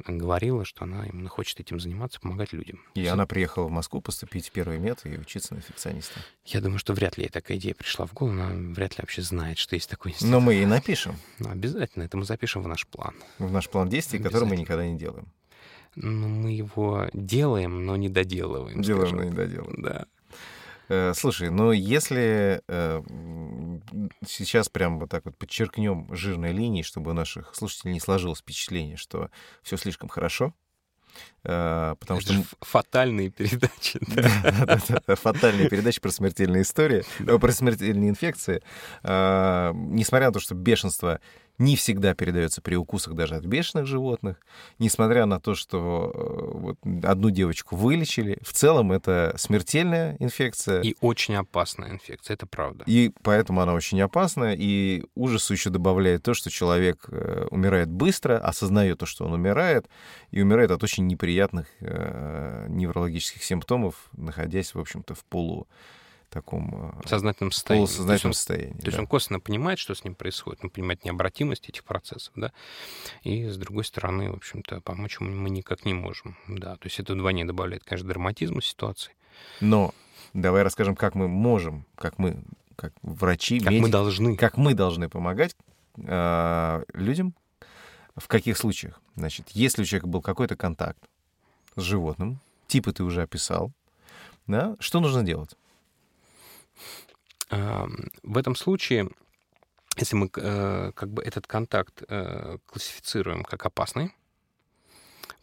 [0.06, 2.80] говорила, что она именно хочет этим заниматься, помогать людям.
[2.94, 3.10] И Все.
[3.10, 6.20] она приехала в Москву поступить в первый мед и учиться на инфекциониста.
[6.44, 9.22] Я думаю, что вряд ли ей такая идея пришла в голову, она вряд ли вообще
[9.22, 10.30] знает, что есть такой институт.
[10.30, 11.16] Но мы ей напишем.
[11.38, 13.14] Ну, обязательно, это мы запишем в наш план.
[13.38, 15.28] В наш план действий, который мы никогда не делаем.
[15.96, 18.80] Ну, мы его делаем, но не доделываем.
[18.80, 19.18] Делаем, скажем.
[19.18, 19.82] но не доделываем.
[19.82, 20.06] Да.
[20.90, 23.02] Э, слушай, ну если э,
[24.26, 28.96] сейчас прям вот так вот подчеркнем жирной линией, чтобы у наших слушателей не сложилось впечатление,
[28.96, 29.30] что
[29.62, 30.52] все слишком хорошо,
[31.44, 34.00] э, потому Это что фатальные передачи.
[35.14, 38.60] Фатальные передачи про смертельные истории, про смертельные инфекции.
[39.04, 41.20] Несмотря на то, что бешенство
[41.60, 44.38] не всегда передается при укусах даже от бешеных животных,
[44.78, 48.38] несмотря на то, что э, вот, одну девочку вылечили.
[48.42, 50.80] В целом это смертельная инфекция.
[50.80, 52.84] И очень опасная инфекция, это правда.
[52.86, 58.38] И поэтому она очень опасная, и ужасу еще добавляет то, что человек э, умирает быстро,
[58.38, 59.86] осознает то, что он умирает,
[60.30, 65.68] и умирает от очень неприятных э, неврологических симптомов, находясь, в общем-то, в полу
[66.30, 67.86] таком э, сознательном состоянии.
[67.86, 68.78] Полусознательном состоянии.
[68.78, 72.52] То есть он косвенно понимает, что с ним происходит, он понимает необратимость этих процессов, да,
[73.22, 76.98] и с другой стороны, в общем-то, помочь ему мы никак не можем, да, то есть
[77.00, 79.12] это вдвойне добавляет, конечно, драматизма ситуации.
[79.60, 79.94] Но
[80.32, 82.42] Давай расскажем, как мы можем, как мы,
[82.76, 84.36] как врачи, Как медики, мы должны.
[84.36, 85.56] как мы должны помогать
[85.96, 87.34] э, людям,
[88.16, 89.00] в каких случаях.
[89.16, 91.02] Значит, если у человека был какой-то контакт
[91.74, 93.72] с животным, типа ты уже описал,
[94.46, 95.56] да, что нужно делать?
[97.50, 99.10] В этом случае,
[99.96, 104.14] если мы э, как бы этот контакт э, классифицируем как опасный,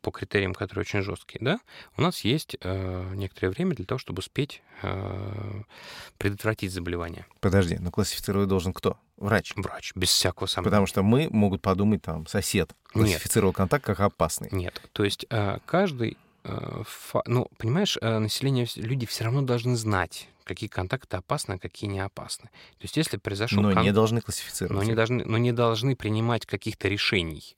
[0.01, 1.59] по критериям, которые очень жесткие, да,
[1.97, 5.61] у нас есть э, некоторое время для того, чтобы успеть э,
[6.17, 7.25] предотвратить заболевание.
[7.41, 8.97] Подожди, но классифицировать должен кто?
[9.17, 9.53] Врач.
[9.55, 10.69] Врач, без всякого сомнения.
[10.69, 13.05] Потому что мы могут подумать, там, сосед Нет.
[13.05, 14.49] классифицировал контакт как опасный.
[14.51, 19.75] Нет, то есть э, каждый, э, фа- ну, понимаешь, э, население, люди все равно должны
[19.75, 22.49] знать, какие контакты опасны, а какие не опасны.
[22.79, 24.83] То есть если произошел Но кон- не должны но классифицировать.
[24.85, 24.95] не их.
[24.95, 27.55] должны, но не должны принимать каких-то решений.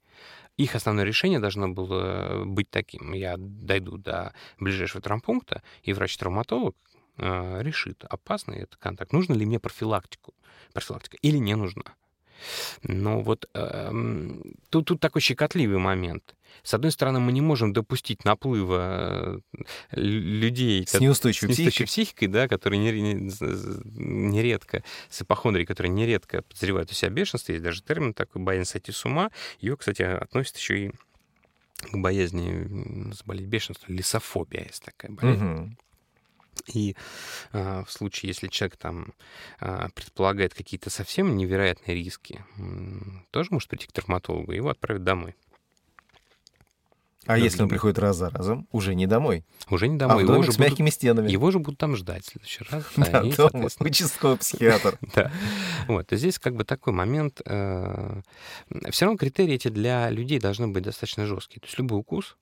[0.56, 3.12] Их основное решение должно было быть таким.
[3.14, 6.76] Я дойду до ближайшего травмпункта, и врач-травматолог
[7.16, 10.34] э, решит, опасный это контакт, нужно ли мне профилактику,
[10.74, 11.94] профилактика или не нужна.
[12.82, 16.34] Но вот эм, тут, тут такой щекотливый момент.
[16.62, 19.62] С одной стороны, мы не можем допустить наплыва э,
[19.92, 21.86] лю- людей, С неустойчивой с неустойчивой психикой.
[21.86, 23.30] психикой, да, которые не- не-
[24.30, 28.90] нередко, с ипохондрией, которые нередко подозревают у себя бешенство, есть даже термин такой «боязнь сойти
[28.92, 29.30] с ума».
[29.60, 30.90] Ее, кстати, относят еще и
[31.92, 35.42] к боязни заболеть бешенством, лисофобия есть такая болезнь.
[35.44, 35.78] Мгм.
[36.72, 36.96] И
[37.52, 39.14] а, в случае, если человек там
[39.60, 42.44] а, предполагает какие-то совсем невероятные риски,
[43.30, 45.34] тоже может прийти к травматологу, и его отправят домой.
[47.26, 50.24] А Да, если он приходит раз за разом, уже не домой, Уже не а домой,
[50.24, 51.30] в его, уже с будут, мягкими стенами.
[51.30, 52.84] его же будут там ждать в следующий раз.
[52.96, 54.98] Да, да, и, дома, соответственно, участковый психиатр.
[55.14, 55.30] Да.
[55.86, 56.06] Вот.
[56.10, 57.40] Здесь как бы такой момент.
[57.44, 58.22] Все
[59.04, 61.60] равно критерии эти для людей должны быть достаточно жесткие.
[61.60, 62.36] То есть любой укус,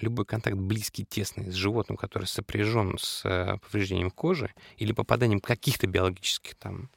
[0.00, 5.86] любой контакт близкий, тесный с животным, который сопряжен с э, повреждением кожи или попаданием каких-то
[5.86, 6.90] биологических там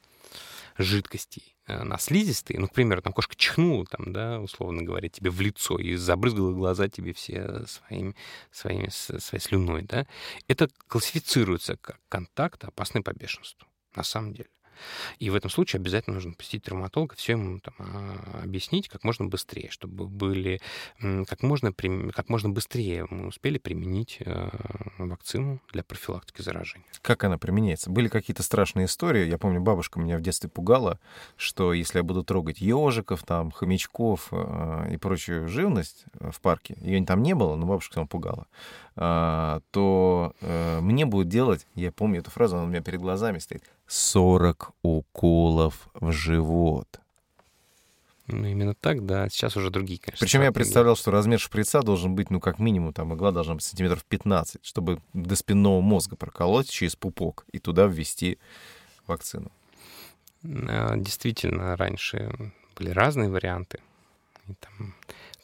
[0.78, 5.30] жидкостей э, на слизистые, ну, к примеру, там кошка чихнула, там, да, условно говоря, тебе
[5.30, 8.14] в лицо и забрызгала глаза тебе все своим,
[8.50, 10.06] своими, с- своей слюной, да,
[10.46, 14.48] это классифицируется как контакт, опасный по бешенству, на самом деле.
[15.18, 19.26] И в этом случае обязательно нужно посетить травматолога, все ему там, а, объяснить как можно
[19.26, 20.60] быстрее, чтобы были
[21.00, 24.48] как можно, как можно быстрее мы успели применить э,
[24.98, 26.86] вакцину для профилактики заражения.
[27.02, 27.90] Как она применяется?
[27.90, 29.28] Были какие-то страшные истории.
[29.28, 30.98] Я помню, бабушка меня в детстве пугала,
[31.36, 36.76] что если я буду трогать ежиков, там, хомячков э, и прочую живность э, в парке,
[36.80, 38.46] ее там не было, но бабушка там пугала,
[38.98, 43.62] то э, мне будет делать, я помню эту фразу, она у меня перед глазами стоит,
[43.86, 47.00] 40 уколов в живот.
[48.26, 49.28] Ну, именно так, да.
[49.30, 50.24] Сейчас уже другие, конечно.
[50.24, 53.64] Причем я представлял, что размер шприца должен быть, ну, как минимум, там, игла должна быть
[53.64, 58.38] сантиметров 15, чтобы до спинного мозга проколоть через пупок и туда ввести
[59.06, 59.50] вакцину.
[60.44, 62.30] А, Действительно, раньше
[62.76, 63.80] были разные варианты.
[64.46, 64.94] И там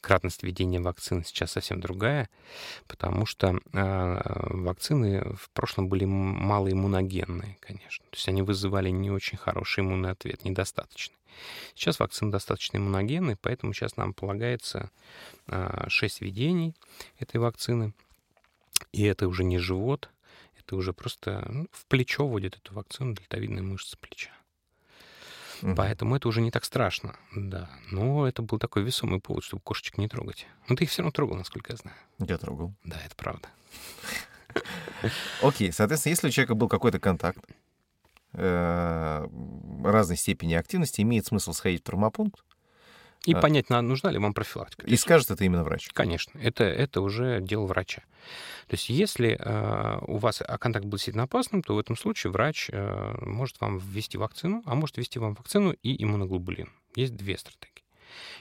[0.05, 2.29] кратность введения вакцины сейчас совсем другая,
[2.87, 8.05] потому что а, вакцины в прошлом были малоиммуногенные, конечно.
[8.11, 11.17] То есть они вызывали не очень хороший иммунный ответ, недостаточный.
[11.75, 14.91] Сейчас вакцины достаточно иммуногенные, поэтому сейчас нам полагается
[15.89, 16.75] 6 введений
[17.19, 17.93] этой вакцины.
[18.93, 20.11] И это уже не живот,
[20.59, 24.31] это уже просто ну, в плечо вводят эту вакцину, дельтовидные мышцы плеча.
[25.65, 25.77] Мгм.
[25.77, 27.71] Поэтому это уже не так страшно, да.
[27.91, 30.47] Но это был такой весомый повод, чтобы кошечек не трогать.
[30.69, 31.97] Но ты их все равно трогал, насколько я знаю.
[32.19, 32.75] Я трогал.
[32.85, 33.49] Да, это правда.
[35.41, 37.43] Окей, соответственно, если у человека был какой-то контакт
[38.35, 39.27] э,
[39.83, 42.45] разной степени активности, имеет смысл сходить в травмопункт
[43.27, 43.41] И А.
[43.41, 44.87] понять, на- нужна ли вам профилактика.
[44.87, 45.89] И скажет это именно врач.
[45.93, 48.03] Конечно, это, это уже дело врача.
[48.69, 52.33] То есть если э, у вас а, контакт был действительно опасным, то в этом случае
[52.33, 56.71] врач э, может вам ввести вакцину, а может ввести вам вакцину и иммуноглобулин.
[56.97, 57.85] Есть две стратегии.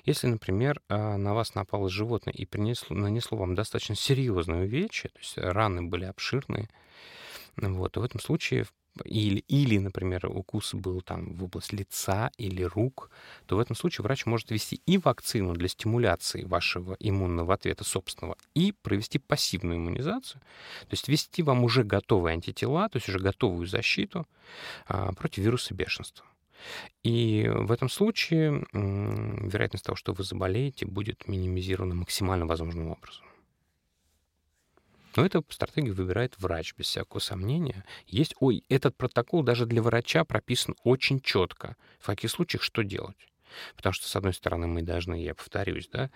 [0.05, 5.19] Если, например, э, на вас напало животное и принесло, нанесло вам достаточно серьезное увечье, то
[5.19, 6.69] есть раны были обширные,
[7.57, 8.65] вот, то в этом случае
[9.05, 13.09] или, или, например, укус был там в область лица или рук,
[13.47, 18.37] то в этом случае врач может ввести и вакцину для стимуляции вашего иммунного ответа собственного,
[18.53, 20.41] и провести пассивную иммунизацию,
[20.81, 24.27] то есть ввести вам уже готовые антитела, то есть уже готовую защиту
[24.87, 26.25] а, против вируса бешенства.
[27.03, 33.25] И в этом случае вероятность того, что вы заболеете, будет минимизирована максимально возможным образом.
[35.15, 37.83] Но эту стратегию выбирает врач, без всякого сомнения.
[38.07, 41.75] Есть, ой, этот протокол даже для врача прописан очень четко.
[41.99, 43.17] В каких случаях что делать.
[43.75, 46.09] Потому что, с одной стороны, мы должны, я повторюсь, да,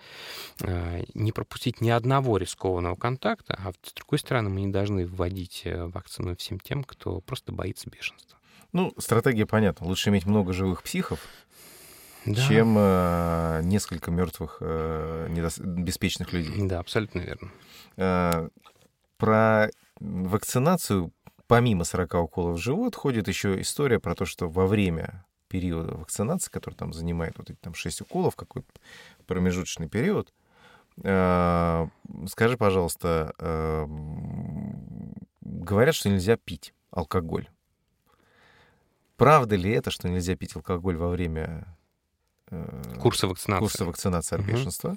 [0.60, 5.62] э, не пропустить ни одного рискованного контакта, а с другой стороны, мы не должны вводить
[5.64, 8.38] э, вакцину всем тем, кто просто боится бешенства.
[8.72, 9.86] Ну, стратегия понятна.
[9.86, 11.20] Лучше иметь много живых психов,
[12.26, 12.34] Да.
[12.48, 16.54] чем э, несколько мертвых э, недос- беспечных людей.
[16.66, 17.52] Да, абсолютно верно.
[17.96, 18.48] Э,
[19.18, 19.68] про
[20.00, 21.12] вакцинацию,
[21.46, 26.50] помимо 40 уколов в живот, ходит еще история про то, что во время периода вакцинации,
[26.50, 28.68] который там занимает вот эти там 6 уколов, какой-то
[29.26, 30.32] промежуточный период,
[31.02, 31.86] э,
[32.28, 37.48] скажи, пожалуйста, м, говорят, что нельзя пить алкоголь.
[39.16, 41.76] Правда ли это, что нельзя пить алкоголь во время
[42.50, 44.96] э, Курсы вакцинации курса вакцинации от бешенства?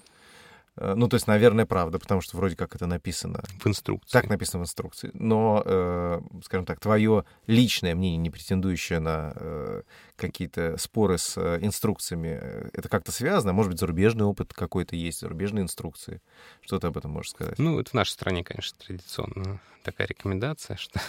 [0.77, 4.11] Э, Ну, то есть, наверное, правда, потому что вроде как это написано в инструкции.
[4.11, 5.11] так написано в инструкции.
[5.13, 9.83] Но, э, скажем так, твое личное мнение, не претендующее на э,
[10.15, 13.53] какие-то споры с э, инструкциями, э, это как-то связано?
[13.53, 16.21] Может быть, зарубежный опыт какой-то есть, зарубежные инструкции?
[16.61, 17.59] Что ты об этом можешь сказать?
[17.59, 20.99] Ну, это в нашей стране, конечно, традиционно такая рекомендация, что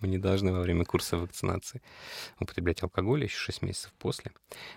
[0.00, 1.82] мы не должны во время курса вакцинации
[2.40, 4.32] употреблять алкоголь еще 6 месяцев после.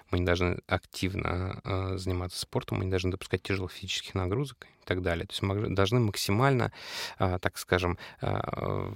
[0.09, 4.85] Мы не должны активно э, заниматься спортом, мы не должны допускать тяжелых физических нагрузок и
[4.85, 5.25] так далее.
[5.25, 6.71] То есть мы должны максимально,
[7.19, 8.91] э, так скажем, э,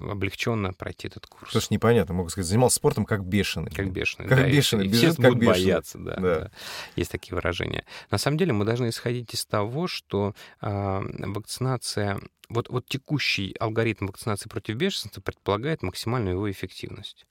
[0.00, 1.46] облегченно пройти этот курс.
[1.46, 3.70] Потому что непонятно, могу сказать, занимался спортом как бешеный.
[3.70, 4.28] Как бешеный.
[4.28, 5.64] Как да, бешеный, и бежит все как будут бешеный.
[5.64, 6.38] бояться, да, Да.
[6.40, 6.50] да.
[6.96, 7.84] Есть такие выражения.
[8.10, 14.06] На самом деле мы должны исходить из того, что а, вакцинация, вот, вот текущий алгоритм
[14.06, 17.26] вакцинации против бешенства предполагает максимальную его эффективность.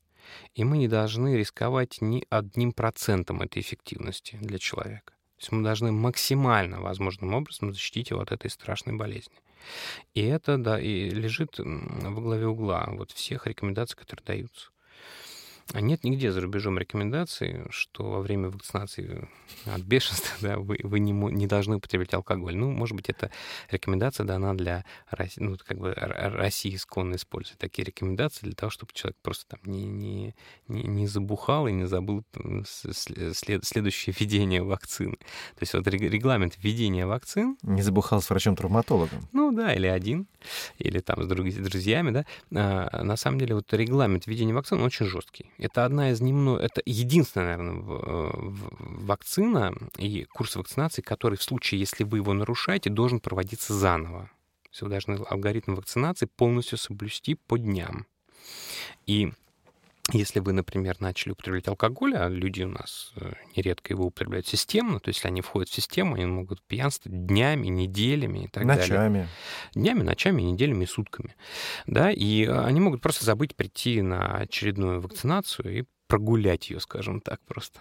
[0.56, 5.14] И мы не должны рисковать ни одним процентом этой эффективности для человека.
[5.38, 9.36] То есть мы должны максимально возможным образом защитить его от этой страшной болезни.
[10.14, 14.70] И это, да, и лежит во главе угла вот всех рекомендаций, которые даются.
[15.74, 19.28] А Нет нигде за рубежом рекомендаций, что во время вакцинации
[19.66, 22.56] от бешенства да, вы, вы не, не должны употреблять алкоголь.
[22.56, 23.32] Ну, может быть, эта
[23.72, 28.92] рекомендация дана для России, ну, как бы России исконно использует такие рекомендации для того, чтобы
[28.94, 30.36] человек просто там не, не,
[30.68, 32.94] не, не забухал и не забыл м, с-
[33.34, 35.16] след- следующее введение вакцины.
[35.18, 39.28] То есть вот рег- регламент введения вакцин, Не забухал с врачом-травматологом.
[39.34, 40.28] ну да, или один,
[40.78, 42.26] или там с друзьями, да.
[42.54, 45.52] А, на самом деле вот регламент введения вакцин очень жесткий.
[45.58, 51.80] Это одна из немного, это единственная, наверное, в- вакцина и курс вакцинации, который в случае,
[51.80, 54.30] если вы его нарушаете, должен проводиться заново.
[54.82, 58.08] Вы должны алгоритм вакцинации полностью соблюсти по дням.
[59.06, 59.32] И
[60.12, 65.00] если вы, например, начали употреблять алкоголь, а люди у нас э, нередко его употребляют системно,
[65.00, 69.28] то есть они входят в систему, они могут пьянствовать днями, неделями и так далее Ночами.
[69.74, 71.36] днями, ночами, неделями и сутками.
[71.88, 77.20] Да, и э, они могут просто забыть прийти на очередную вакцинацию и прогулять ее, скажем
[77.20, 77.80] так, просто.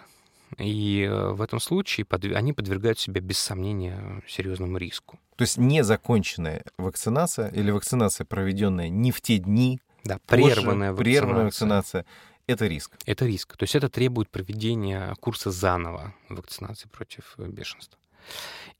[0.57, 5.19] И э, в этом случае они подвергают себя, без сомнения, серьезному риску.
[5.35, 11.03] То есть незаконченная вакцинация или вакцинация, проведенная не в те дни, Да, прерванная вакцинация.
[11.03, 12.05] прерванная вакцинация,
[12.47, 12.95] это риск.
[13.05, 13.57] Это риск.
[13.57, 17.99] То есть это требует проведения курса заново вакцинации против э, бешенства.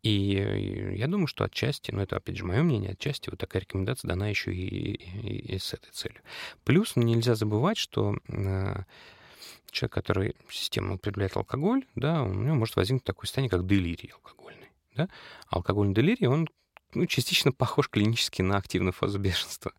[0.03, 3.61] И э, я думаю, что отчасти, ну это опять же мое мнение, отчасти вот такая
[3.63, 6.21] рекомендация дана еще и, и- и с этой целью.
[6.63, 8.83] Плюс нельзя забывать, что э,
[9.71, 14.69] человек, который системно употребляет алкоголь, да, у него может возникнуть такое состояние, как делирий алкогольный.
[14.95, 15.09] Да?
[15.49, 16.47] Алкогольный делирий, он
[16.93, 19.71] ну, частично похож клинически на активную фазу бешенства.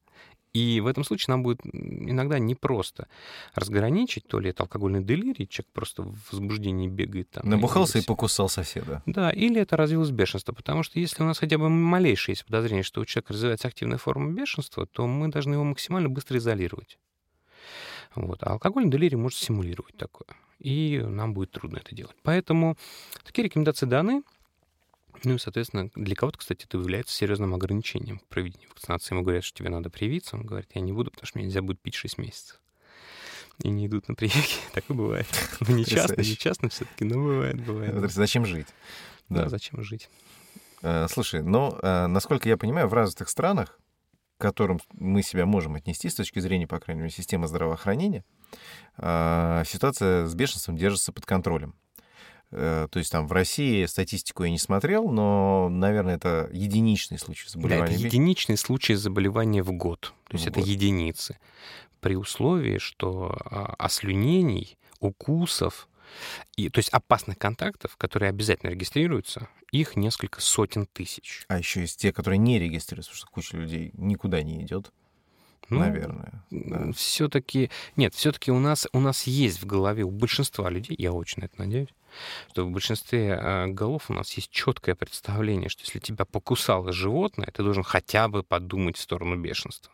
[0.56, 3.08] И в этом случае нам будет иногда непросто
[3.54, 7.46] разграничить, то ли это алкогольный делирий, человек просто в возбуждении бегает там.
[7.46, 8.08] Набухался и все.
[8.08, 9.02] покусал соседа.
[9.04, 12.84] Да, или это развилось бешенство, потому что если у нас хотя бы малейшее есть подозрение,
[12.84, 16.98] что у человека развивается активная форма бешенства, то мы должны его максимально быстро изолировать.
[18.14, 18.42] Вот.
[18.42, 20.28] А алкогольный делирий может симулировать такое.
[20.58, 22.16] И нам будет трудно это делать.
[22.22, 22.78] Поэтому
[23.24, 24.22] такие рекомендации даны.
[25.24, 29.14] Ну и, соответственно, для кого-то, кстати, это является серьезным ограничением к проведению вакцинации.
[29.14, 30.36] Ему говорят, что тебе надо привиться.
[30.36, 32.60] Он говорит, я не буду, потому что мне нельзя будет пить 6 месяцев.
[33.62, 34.56] И не идут на прививки.
[34.72, 35.26] Такое бывает.
[35.60, 38.12] Ну, не часто, не часто все-таки, но бывает, бывает.
[38.12, 38.66] Зачем жить?
[39.28, 39.48] Да, Да.
[39.48, 40.10] зачем жить?
[40.82, 43.78] Э, Слушай, ну, э, насколько я понимаю, в развитых странах,
[44.36, 48.24] к которым мы себя можем отнести с точки зрения, по крайней мере, системы здравоохранения,
[48.98, 51.74] э, ситуация с бешенством держится под контролем.
[52.52, 57.44] Э, То есть там в России статистику я не смотрел, но, наверное, это единичный случай
[57.46, 57.96] Да, это заболевания.
[57.96, 60.14] единичный случай заболевания в год.
[60.28, 60.68] То есть В это год.
[60.68, 61.38] единицы.
[62.00, 65.88] При условии, что а, ослюнений, укусов,
[66.56, 71.44] и, то есть опасных контактов, которые обязательно регистрируются, их несколько сотен тысяч.
[71.48, 74.92] А еще есть те, которые не регистрируются, потому что куча людей никуда не идет.
[75.68, 76.44] ну, наверное.
[76.50, 76.92] Да.
[76.92, 81.40] Все-таки нет, все-таки у нас у нас есть в голове у большинства людей, я очень
[81.40, 81.88] на это надеюсь,
[82.50, 87.50] что в большинстве э, голов у нас есть четкое представление, что если тебя покусало животное,
[87.52, 89.92] ты должен хотя бы подумать в сторону бешенства.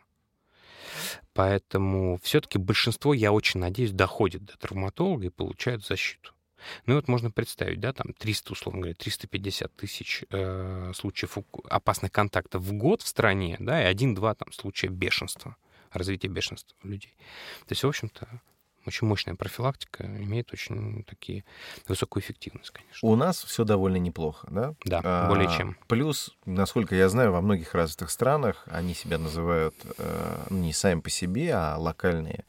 [1.34, 6.32] Поэтому все-таки большинство, я очень надеюсь, доходит до травматолога и получают защиту.
[6.86, 12.12] Ну и вот можно представить, да, там 300, условно говоря, 350 тысяч э, случаев опасных
[12.12, 15.56] контактов в год в стране, да, и один-два там случая бешенства,
[15.90, 17.14] развития бешенства у людей.
[17.66, 18.40] То есть, в общем-то,
[18.86, 21.44] очень мощная профилактика имеет очень такие
[21.88, 23.08] высокую эффективность, конечно.
[23.08, 24.74] У нас все довольно неплохо, да?
[24.84, 25.76] Да, а, более чем.
[25.88, 31.00] Плюс, насколько я знаю, во многих развитых странах они себя называют э, ну, не сами
[31.00, 32.44] по себе, а локальные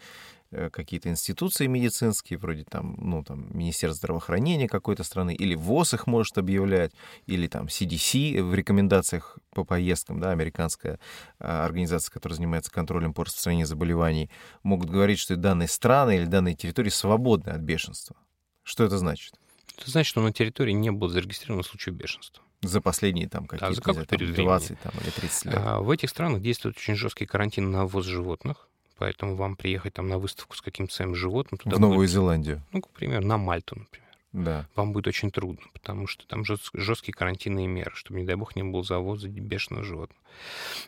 [0.72, 6.38] какие-то институции медицинские, вроде там, ну, там, Министерство здравоохранения какой-то страны, или ВОЗ их может
[6.38, 6.92] объявлять,
[7.26, 11.00] или там CDC в рекомендациях по поездкам, да, американская
[11.40, 14.30] а, организация, которая занимается контролем по распространению заболеваний,
[14.64, 18.16] могут говорить, что данные страны или данные территории свободны от бешенства.
[18.64, 19.34] Что это значит?
[19.78, 22.44] Это значит, что на территории не было зарегистрировано случай бешенства.
[22.62, 25.56] За последние там какие-то да, за там, 20 там, или 30 лет.
[25.58, 30.08] А, в этих странах действует очень жесткий карантин на ввоз животных поэтому вам приехать там
[30.08, 31.58] на выставку с каким-то своим животным...
[31.58, 32.62] Туда в Новую будет, Зеландию?
[32.72, 34.10] Ну, к примеру, на Мальту, например.
[34.32, 34.68] Да.
[34.76, 38.64] Вам будет очень трудно, потому что там жесткие карантинные меры, чтобы, не дай бог, не
[38.64, 40.22] было завоза бешеного животного.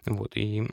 [0.05, 0.67] Вот, и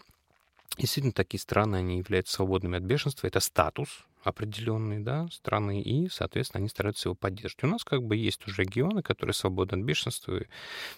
[0.79, 3.27] Действительно, такие страны, они являются свободными от бешенства.
[3.27, 7.65] Это статус определенный, да, страны, и, соответственно, они стараются его поддерживать.
[7.65, 10.41] У нас как бы есть уже регионы, которые свободны от бешенства,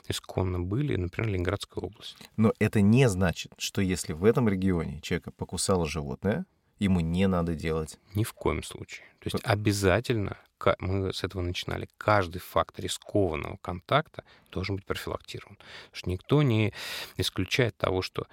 [0.08, 2.16] исконно были, например, Ленинградская область.
[2.36, 6.44] Но это не значит, что если в этом регионе человека покусало животное,
[6.78, 7.98] ему не надо делать.
[8.14, 9.06] Ни в коем случае.
[9.20, 10.38] То есть обязательно,
[10.78, 15.56] мы с этого начинали, каждый факт рискованного контакта должен быть профилактирован.
[15.56, 16.72] Потому что никто не
[17.16, 18.26] исключает того, что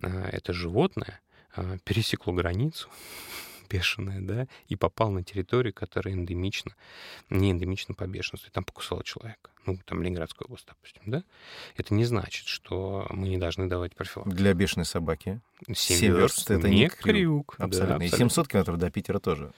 [0.00, 1.20] э, это животное
[1.56, 2.88] э, пересекло границу,
[3.68, 6.74] бешеное, да, и попал на территорию, которая эндемична,
[7.30, 9.50] не эндемична по бешенству, и там покусало человека.
[9.66, 11.24] Ну, там Ленинградская область, допустим, да?
[11.76, 14.34] Это не значит, что мы не должны давать профилактику.
[14.34, 15.40] Для бешеной собаки?
[15.74, 17.02] Семь верст— это не крюк.
[17.02, 17.54] крюк.
[17.58, 17.86] Абсолютно.
[17.86, 18.16] Да, абсолютно.
[18.16, 19.52] И 700 километров до Питера тоже.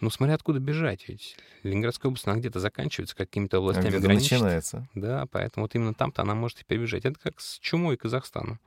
[0.00, 1.08] Ну, смотря откуда бежать.
[1.08, 4.32] Ведь Ленинградская область, она где-то заканчивается какими-то областями а граничит.
[4.32, 4.88] начинается.
[4.94, 7.04] Да, поэтому вот именно там-то она может и перебежать.
[7.04, 8.60] Это как с чумой и Казахстаном.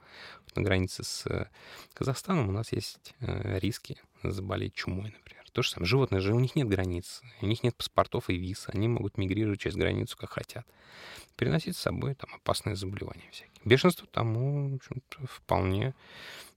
[0.55, 1.47] На границе с э,
[1.93, 5.45] Казахстаном у нас есть э, риски заболеть чумой, например.
[5.59, 5.89] То же самое.
[5.89, 9.59] Животные же, у них нет границ, у них нет паспортов и виз, они могут мигрировать
[9.59, 10.65] через границу, как хотят.
[11.35, 13.61] Переносить с собой там опасные заболевания всякие.
[13.65, 15.95] Бешенство тому, в общем-то, вполне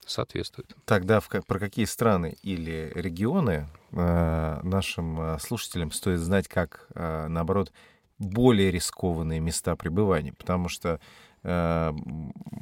[0.05, 0.73] соответствует.
[0.85, 7.27] Тогда в, про какие страны или регионы э, нашим э, слушателям стоит знать, как, э,
[7.27, 7.73] наоборот,
[8.19, 10.31] более рискованные места пребывания?
[10.31, 11.01] Потому что,
[11.43, 11.93] э,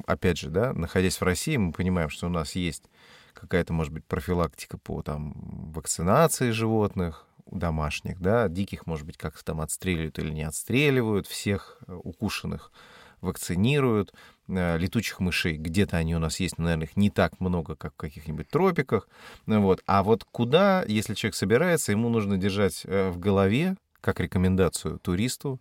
[0.08, 2.90] опять же, да, находясь в России, мы понимаем, что у нас есть
[3.34, 9.60] какая-то, может быть, профилактика по там, вакцинации животных, домашних, да, диких, может быть, как-то там
[9.60, 12.72] отстреливают или не отстреливают, всех э, укушенных
[13.20, 14.14] вакцинируют,
[14.48, 17.92] э, летучих мышей, где-то они у нас есть, но, наверное, их не так много, как
[17.94, 19.08] в каких-нибудь тропиках,
[19.46, 19.82] вот.
[19.86, 25.60] А вот куда, если человек собирается, ему нужно держать э, в голове, как рекомендацию туристу,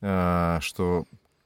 [0.00, 1.04] что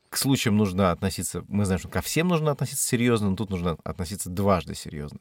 [0.08, 3.76] к случаям нужно относиться, мы знаем, что ко всем нужно относиться серьезно, но тут нужно
[3.84, 5.20] относиться дважды серьезно.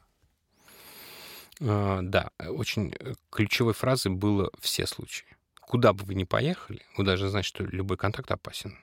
[1.62, 5.28] А, да, очень э, ключевой фразой было «все случаи».
[5.62, 8.78] Куда бы вы ни поехали, вы должны знать, что любой контакт опасен,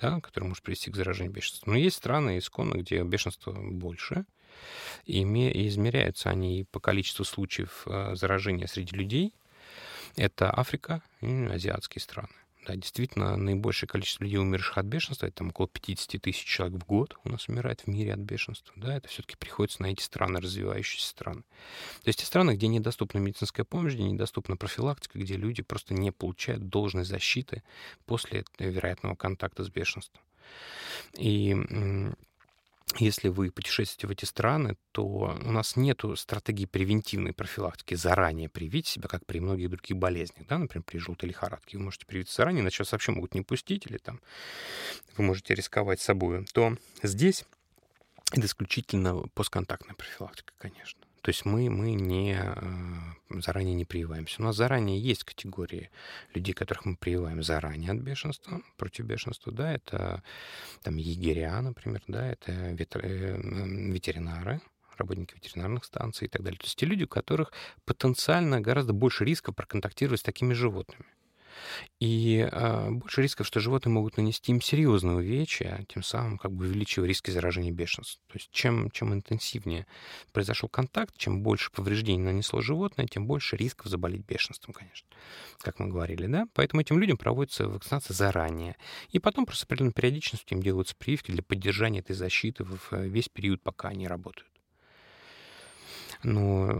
[0.00, 1.70] да, который может привести к заражению бешенства.
[1.70, 4.24] Но есть страны исконно, где бешенство больше,
[5.04, 9.34] и измеряются они по количеству случаев э, заражения среди людей.
[10.16, 12.28] Это Африка и азиатские страны.
[12.66, 16.86] Да, действительно, наибольшее количество людей, умерших от бешенства, это там около 50 тысяч человек в
[16.86, 18.72] год у нас умирает в мире от бешенства.
[18.76, 21.42] Да, это все-таки приходится на эти страны, развивающиеся страны.
[22.02, 26.10] То есть те страны, где недоступна медицинская помощь, где недоступна профилактика, где люди просто не
[26.10, 27.62] получают должной защиты
[28.06, 30.22] после вероятного контакта с бешенством.
[31.18, 31.54] И
[32.98, 37.94] если вы путешествуете в эти страны, то у нас нет стратегии превентивной профилактики.
[37.94, 40.46] Заранее привить себя, как при многих других болезнях.
[40.46, 40.58] Да?
[40.58, 41.78] Например, при желтой лихорадке.
[41.78, 44.20] Вы можете привиться заранее, иначе вас вообще могут не пустить, или там
[45.16, 46.44] вы можете рисковать собой.
[46.52, 47.44] То здесь
[48.32, 51.03] это исключительно постконтактная профилактика, конечно.
[51.24, 54.42] То есть мы, мы не, э, заранее не прививаемся.
[54.42, 55.88] У нас заранее есть категории
[56.34, 60.22] людей, которых мы прививаем заранее от бешенства, против бешенства, да, это
[60.82, 62.76] там егеря, например, да, это э,
[63.90, 64.60] ветеринары,
[64.98, 66.58] работники ветеринарных станций и так далее.
[66.58, 67.52] То есть те люди, у которых
[67.86, 71.06] потенциально гораздо больше риска проконтактировать с такими животными.
[72.00, 76.66] И э, больше рисков, что животные могут нанести им серьезные увечья, тем самым как бы
[76.66, 78.22] увеличивая риски заражения бешенством.
[78.28, 79.86] То есть чем, чем интенсивнее
[80.32, 85.08] произошел контакт, чем больше повреждений нанесло животное, тем больше рисков заболеть бешенством, конечно,
[85.58, 86.46] как мы говорили, да?
[86.54, 88.76] Поэтому этим людям проводится вакцинация заранее.
[89.10, 93.62] И потом просто с периодичностью им делаются прививки для поддержания этой защиты в весь период,
[93.62, 94.53] пока они работают.
[96.24, 96.70] Но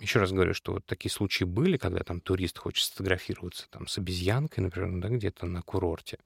[0.00, 3.96] еще раз говорю, что вот такие случаи были, когда там турист хочет сфотографироваться там с
[3.96, 6.18] обезьянкой, например, да, где-то на курорте.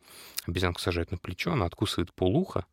[0.47, 2.65] Обезьянку сажают на плечо, она откусывает полуха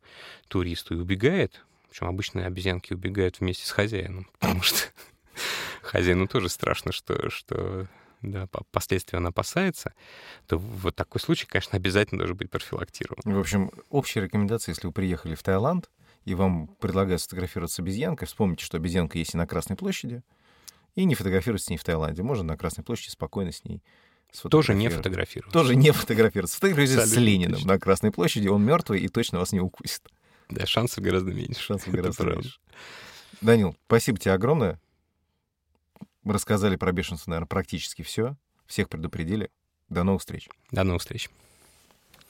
[0.48, 1.64] туристу и убегает.
[1.90, 4.88] Причем обычно обезьянки убегают вместе с хозяином, потому что
[5.82, 7.86] хозяину тоже страшно, что, что
[8.22, 9.92] да, последствия она опасается,
[10.46, 13.20] то вот такой случай, конечно, обязательно должен быть профилактирован.
[13.22, 15.90] В общем, общая рекомендация, если вы приехали в Таиланд,
[16.28, 20.22] и вам предлагают сфотографироваться с обезьянкой, вспомните, что обезьянка есть и на Красной площади,
[20.94, 22.22] и не фотографироваться с ней в Таиланде.
[22.22, 23.82] Можно на Красной площади спокойно с ней
[24.50, 25.52] тоже не фотографироваться.
[25.52, 26.56] Тоже не фотографироваться.
[26.56, 27.72] Фотографируйтесь с Лениным точно.
[27.72, 30.06] на Красной площади, он мертвый и точно вас не укусит.
[30.50, 31.60] Да, шансов гораздо меньше.
[31.60, 32.58] Шансов гораздо меньше.
[33.40, 34.80] Данил, спасибо тебе огромное.
[36.24, 38.36] Мы рассказали про бешенство, наверное, практически все.
[38.66, 39.50] Всех предупредили.
[39.88, 40.48] До новых встреч.
[40.70, 41.30] До новых встреч.